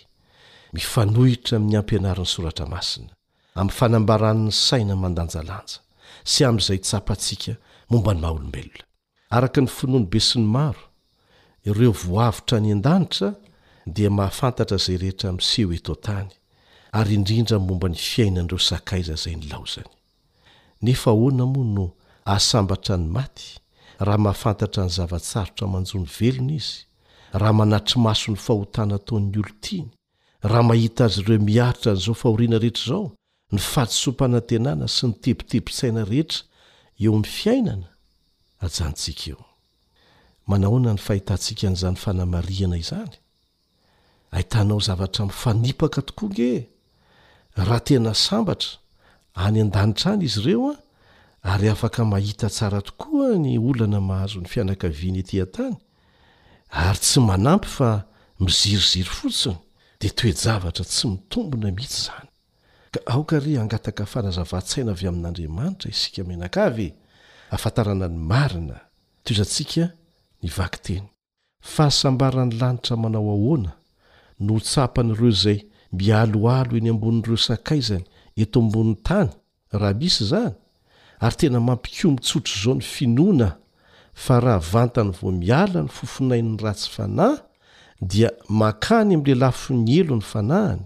mifanohitra 0.72 1.58
min'ny 1.60 1.76
ampianaran'ny 1.80 2.32
soratra 2.34 2.66
masina 2.72 3.12
amin'ny 3.54 3.76
fanambarann'ny 3.78 4.52
saina 4.52 4.96
mandanjalanja 4.96 5.78
sy 6.32 6.48
amin'izay 6.48 6.78
tsapantsika 6.80 7.58
momba 7.92 8.14
ny 8.16 8.20
maha 8.24 8.32
olombelona 8.38 8.84
araka 9.38 9.58
ny 9.60 9.68
finoany 9.78 10.08
be 10.10 10.24
sy 10.30 10.40
ny 10.40 10.48
maro 10.58 10.85
ireo 11.66 11.90
voavotra 11.92 12.60
ny 12.62 12.70
an-danitra 12.76 13.32
dia 13.86 14.10
mahafantatra 14.10 14.76
izay 14.78 14.98
rehetra 15.02 15.32
min'ny 15.34 15.42
seho 15.52 15.72
eto 15.74 15.92
ntany 15.98 16.28
ary 16.98 17.14
indrindra 17.18 17.58
momba 17.58 17.88
ny 17.90 17.98
fiainan'ireo 18.10 18.58
zakaiza 18.68 19.14
zay 19.22 19.34
ny 19.40 19.46
laozany 19.50 19.90
nefa 20.86 21.10
hoana 21.18 21.44
moa 21.54 21.68
no 21.76 21.86
hahsambatra 22.28 22.94
ny 23.02 23.06
maty 23.16 23.48
raha 24.04 24.18
mahafantatra 24.26 24.80
ny 24.86 24.92
zavatsarotra 24.98 25.64
manjony 25.72 26.06
velona 26.18 26.54
izy 26.60 26.74
raha 27.40 27.52
manatrymaso 27.60 28.26
ny 28.34 28.38
fahotana 28.46 28.96
taon'ny 29.06 29.36
olo 29.42 29.52
tiny 29.66 29.90
raha 30.50 30.62
mahita 30.70 31.02
azy 31.10 31.20
ireo 31.24 31.38
miaritra 31.50 31.92
n'izao 31.96 32.14
fahoriana 32.22 32.58
rehetra 32.64 32.84
izao 32.86 33.04
ny 33.54 33.58
fahtisoampanantenana 33.72 34.86
sy 34.96 35.04
ny 35.10 35.14
tepitepitsaina 35.22 36.06
rehetra 36.12 36.40
eo 37.02 37.10
amin'ny 37.16 37.32
fiainana 37.40 37.88
ajantsika 38.66 39.26
eo 39.32 39.45
manahona 40.46 40.92
ny 40.94 40.98
fahitantsika 41.02 41.68
n'izany 41.70 41.96
fanamariana 41.98 42.76
izany 42.78 43.14
ahitanao 44.30 44.80
zavatra 44.80 45.26
mifanipaka 45.26 46.02
tokoa 46.02 46.28
nge 46.30 46.54
raha 47.66 47.80
tena 47.86 48.14
sambatra 48.26 48.70
any 49.44 49.60
an-danitra 49.64 50.12
any 50.12 50.24
izy 50.24 50.40
ireoa 50.40 50.76
ary 51.52 51.68
afaka 51.68 52.04
mahita 52.12 52.48
tsara 52.56 52.80
tokoa 52.88 53.28
ny 53.42 53.58
olana 53.68 54.00
mahazo 54.00 54.38
ny 54.40 54.48
fianakaviana 54.52 55.18
etyantany 55.22 55.76
ary 56.84 56.98
tsy 57.06 57.18
manampy 57.28 57.68
fa 57.76 57.90
miziroziry 58.44 59.10
fotsiny 59.18 59.58
de 60.00 60.08
toe 60.16 60.32
javatra 60.42 60.84
tsy 60.92 61.04
mitombona 61.12 61.68
mihitsy 61.76 62.00
zany 62.06 62.28
ka 62.94 62.98
aokary 63.12 63.52
angataka 63.58 64.02
fanazavan-tsaina 64.12 64.90
avy 64.94 65.04
amin'andriamanitra 65.10 65.88
isika 65.94 66.20
menakav 66.30 66.76
afantarana 67.54 68.06
ny 68.08 68.18
marina 68.30 68.78
to 69.24 69.28
izantsika 69.34 69.84
ivaky 70.46 70.78
teny 70.86 71.06
fahasambarany 71.74 72.52
lanitra 72.60 72.94
manao 73.02 73.28
ahoana 73.34 73.72
notsapan'ireo 74.46 75.32
zay 75.42 75.58
mialoalo 75.98 76.72
eny 76.80 76.88
ambon'ireo 76.94 77.38
sakaizany 77.48 78.04
eto 78.42 78.58
ambon'ny 78.64 78.94
tany 79.06 79.30
raha 79.80 79.94
misy 80.00 80.22
zany 80.30 80.54
ary 81.24 81.36
tena 81.40 81.58
mampiko 81.66 82.06
mitsotro 82.14 82.52
izao 82.58 82.74
ny 82.78 82.84
finoana 82.94 83.48
fa 84.24 84.34
raha 84.44 84.60
vantany 84.72 85.10
vo 85.18 85.28
miala 85.40 85.78
ny 85.84 85.90
fofonain'ny 85.96 86.56
ratsy 86.64 86.88
fanahy 86.96 87.38
dia 88.10 88.28
makany 88.62 89.10
am'la 89.16 89.34
lafo 89.42 89.70
ny 89.84 89.88
elo 90.00 90.14
ny 90.20 90.24
fanahany 90.32 90.82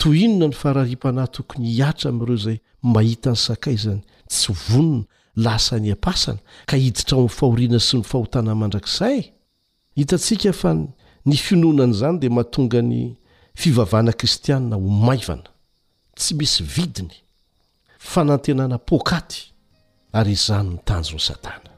toinona 0.00 0.46
ny 0.50 0.56
farari-panahy 0.62 1.30
tokony 1.34 1.64
hihatra 1.74 2.06
amin'ireo 2.10 2.36
izay 2.40 2.58
mahita 2.92 3.28
ny 3.34 3.38
sakaizany 3.48 4.00
tsy 4.30 4.50
vonona 4.66 5.04
lasa 5.36 5.78
ny 5.80 5.92
apasana 5.92 6.38
ka 6.66 6.76
hiditra 6.76 7.16
ao 7.18 7.24
ny 7.24 7.28
fahoriana 7.28 7.80
sy 7.80 7.96
ny 7.96 8.02
fahotanany 8.04 8.58
mandrakizay 8.58 9.32
hitantsika 9.96 10.52
fa 10.52 10.72
ny 10.74 11.36
finoanana 11.36 11.92
izany 11.92 12.18
dia 12.20 12.30
mahatonga 12.30 12.82
ny 12.82 13.16
fivavana 13.54 14.12
kristiana 14.12 14.76
ho 14.76 14.80
maivana 15.06 15.48
tsy 16.16 16.34
misy 16.34 16.62
vidiny 16.64 17.14
fanantenana 17.98 18.78
pokaty 18.78 19.50
ary 20.12 20.32
izany 20.32 20.70
ny 20.74 20.78
tanjony 20.84 21.20
satana 21.20 21.70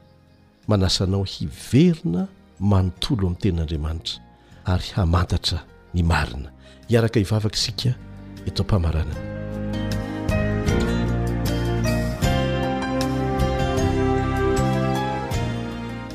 manasanao 0.67 1.23
hiverina 1.23 2.27
manontolo 2.59 3.27
amin'ny 3.27 3.39
ten'andriamanitra 3.41 4.19
ary 4.65 4.87
hamantatra 4.95 5.59
ny 5.93 6.03
marina 6.03 6.49
hiaraka 6.89 7.19
hivavaka 7.19 7.55
isika 7.55 7.95
eto 8.45 8.63
mpamaranana 8.63 9.44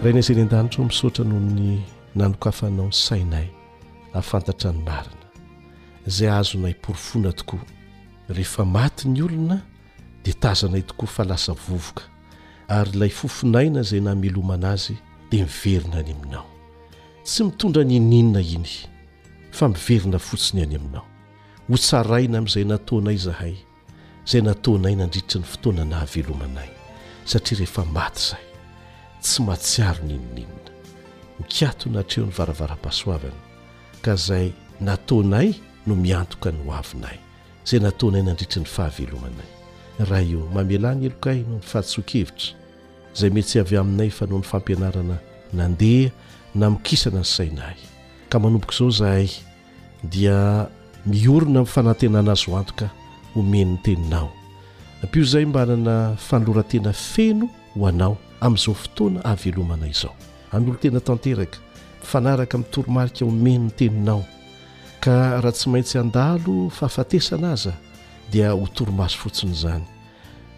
raina 0.05 0.16
izay 0.18 0.36
ny 0.38 0.42
an-danitro 0.46 0.78
ho 0.80 0.84
misaotra 0.88 1.24
noho 1.28 1.40
ny 1.44 1.82
nanokafanao 2.16 2.86
ny 2.88 2.92
sainay 2.94 3.48
ahafantatra 4.14 4.72
ny 4.72 4.78
marina 4.86 5.26
izay 6.09 6.30
ahazona 6.32 6.72
porofona 6.82 7.32
tokoa 7.36 7.61
rehefa 8.28 8.64
maty 8.64 9.09
ny 9.11 9.20
olona 9.22 9.61
dia 10.24 10.34
tazanay 10.40 10.82
tokoa 10.88 11.09
fa 11.16 11.24
lasa 11.24 11.53
vovoka 11.53 12.03
ary 12.68 12.90
ilay 12.94 13.09
fofonaina 13.12 13.80
izay 13.84 14.01
namelomana 14.01 14.70
azy 14.72 14.96
dia 15.30 15.44
miverina 15.44 15.98
any 16.01 16.12
aminao 16.16 16.46
tsy 17.24 17.44
mitondra 17.44 17.84
nyninna 17.84 18.40
iny 18.40 18.68
fa 19.53 19.68
miverina 19.68 20.18
fotsiny 20.18 20.62
any 20.64 20.76
aminao 20.80 21.05
hotsaraina 21.68 22.38
amin'izay 22.38 22.64
nataonay 22.64 23.16
zahay 23.18 23.55
izay 24.26 24.40
nataonay 24.42 24.96
nandriditra 24.96 25.40
ny 25.42 25.46
fotoana 25.46 25.84
nahavelomanay 25.84 26.68
satria 27.24 27.59
rehefa 27.61 27.84
maty 27.92 28.16
izay 28.22 28.48
tsy 29.20 29.42
matsiaro 29.42 30.02
ninoninona 30.06 30.70
mikiato 31.38 31.90
na 31.90 31.98
hatreo 31.98 32.26
ny 32.26 32.32
varavaram-pasoavana 32.36 33.40
ka 34.02 34.14
zay 34.16 34.52
nataonay 34.80 35.48
no 35.86 35.94
miantoka 35.96 36.50
ny 36.52 36.60
ho 36.66 36.72
avinay 36.74 37.18
zay 37.68 37.78
nataonay 37.80 38.22
nandritry 38.22 38.60
ny 38.62 38.68
fahavelomanay 38.68 39.48
raha 40.10 40.22
io 40.22 40.48
mamelany 40.54 41.06
elokay 41.06 41.38
no 41.48 41.56
ny 41.58 41.64
fahatsokevitra 41.64 42.48
zay 43.16 43.30
metsy 43.30 43.60
avy 43.60 43.76
aminay 43.76 44.10
fa 44.10 44.26
no 44.26 44.36
ny 44.38 44.42
fampianarana 44.44 45.16
nandeha 45.52 46.10
na 46.54 46.70
mikisana 46.70 47.20
ny 47.20 47.24
saina 47.24 47.62
hay 47.62 47.80
ka 48.28 48.38
manomboka 48.38 48.74
izao 48.74 48.90
zahay 48.90 49.30
dia 50.04 50.66
miorona 51.06 51.64
fanantenana 51.64 52.32
azo 52.32 52.56
hantoka 52.56 52.90
homenny 53.34 53.78
teninao 53.82 54.32
ampio 55.02 55.24
zay 55.24 55.44
mba 55.46 55.66
nana 55.66 56.16
fanoloratena 56.16 56.92
feno 56.92 57.48
ho 57.74 57.86
anao 57.86 58.18
amin'izao 58.41 58.74
fotoana 58.74 59.20
avelomana 59.24 59.86
izao 59.88 60.14
an'olo-tena 60.53 61.01
tanteraka 61.01 61.59
ifanaraka 62.05 62.59
min'nytoromarika 62.59 63.24
omeny 63.24 63.64
ny 63.66 63.70
teninao 63.78 64.22
ka 65.05 65.41
raha 65.41 65.53
tsy 65.53 65.68
maintsy 65.72 65.99
an-dalo 65.99 66.70
fahafatesana 66.70 67.53
aza 67.53 67.72
dia 68.32 68.53
ho 68.53 68.66
toromaso 68.76 69.18
fotsiny 69.22 69.53
izany 69.53 69.84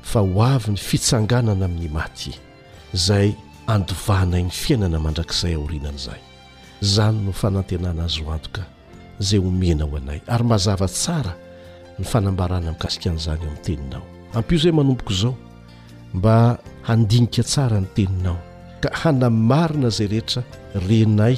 fa 0.03 0.21
ho 0.21 0.43
avy 0.43 0.71
ny 0.75 0.79
fitsanganana 0.79 1.65
amin'ny 1.67 1.89
maty 1.93 2.33
zay 3.07 3.35
andovahnayny 3.67 4.51
fiainana 4.51 4.99
mandrakizay 4.99 5.55
aorinanaizay 5.55 6.21
zany 6.81 7.19
no 7.27 7.33
fanantenana 7.33 8.05
azy 8.05 8.23
hoantoka 8.27 8.63
izay 9.21 9.39
homena 9.39 9.85
ho 9.85 9.97
anay 9.97 10.21
ary 10.27 10.45
mazava 10.45 10.87
tsara 10.89 11.33
ny 11.99 12.05
fanambarana 12.05 12.71
minkasikan'izany 12.73 13.43
ao 13.47 13.53
ny 13.57 13.61
teninao 13.67 14.05
ampo 14.35 14.55
izay 14.55 14.73
manomboka 14.73 15.13
izao 15.15 15.35
mba 16.15 16.59
handinika 16.83 17.43
tsara 17.43 17.81
ny 17.81 17.87
teninao 17.95 18.37
ka 18.83 18.89
hanamarina 19.01 19.89
izay 19.89 20.09
rehetra 20.13 20.43
renay 20.89 21.37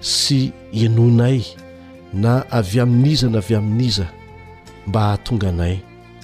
sy 0.00 0.40
enonay 0.84 1.40
na 2.22 2.34
avy 2.58 2.78
amin'iza 2.82 3.28
na 3.28 3.38
avy 3.42 3.54
amin'iza 3.60 4.06
mba 4.88 4.98
hahatonganay 5.06 5.76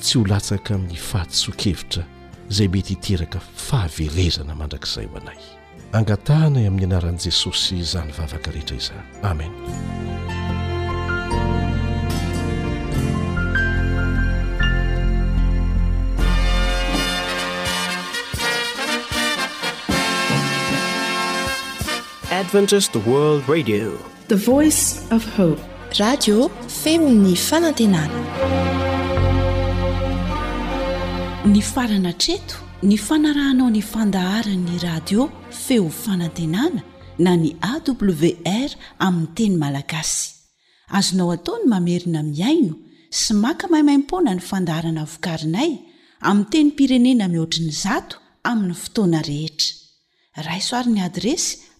tsy 0.02 0.18
ho 0.18 0.24
latsaka 0.30 0.74
ny 0.78 0.96
fahattsokevitra 1.10 2.02
izay 2.50 2.68
mety 2.72 2.94
hiteraka 2.96 3.38
fahaverezana 3.66 4.54
mandrakizay 4.60 5.04
ho 5.10 5.16
anay 5.20 5.40
angatahnay 5.98 6.64
amin'ny 6.68 6.86
anaran'i 6.88 7.22
jesosy 7.28 7.74
izany 7.84 8.10
vavaka 8.18 8.48
rehetra 8.54 8.76
iza 8.80 8.94
amena 9.30 9.60
femny 22.44 22.92
faanna 27.36 28.04
ny 31.44 31.60
farana 31.62 32.12
treto 32.16 32.56
ny 32.82 32.96
fanarahnao 32.96 33.68
nyfandaharanny 33.70 34.78
radio 34.82 35.28
feo 35.50 35.90
fanantenana 35.90 36.82
na 37.18 37.36
ny 37.36 37.52
awr 37.60 38.70
aminy 38.98 39.26
teny 39.36 39.56
malagasy 39.60 40.34
azonao 40.88 41.30
ataony 41.36 41.64
mamerina 41.68 42.22
miaino 42.22 42.74
sy 43.10 43.34
maka 43.34 43.68
mahaimaimpona 43.68 44.34
ny 44.34 44.40
fandaharana 44.40 45.04
vokarinay 45.04 45.78
ami 46.20 46.44
teny 46.50 46.70
pirenena 46.72 47.28
mihoatriny 47.28 47.70
zato 47.70 48.16
amin'ny 48.44 48.74
fotoana 48.74 49.20
rehetra 49.22 49.72
raisoarin'ny 50.48 51.02
adresy 51.08 51.63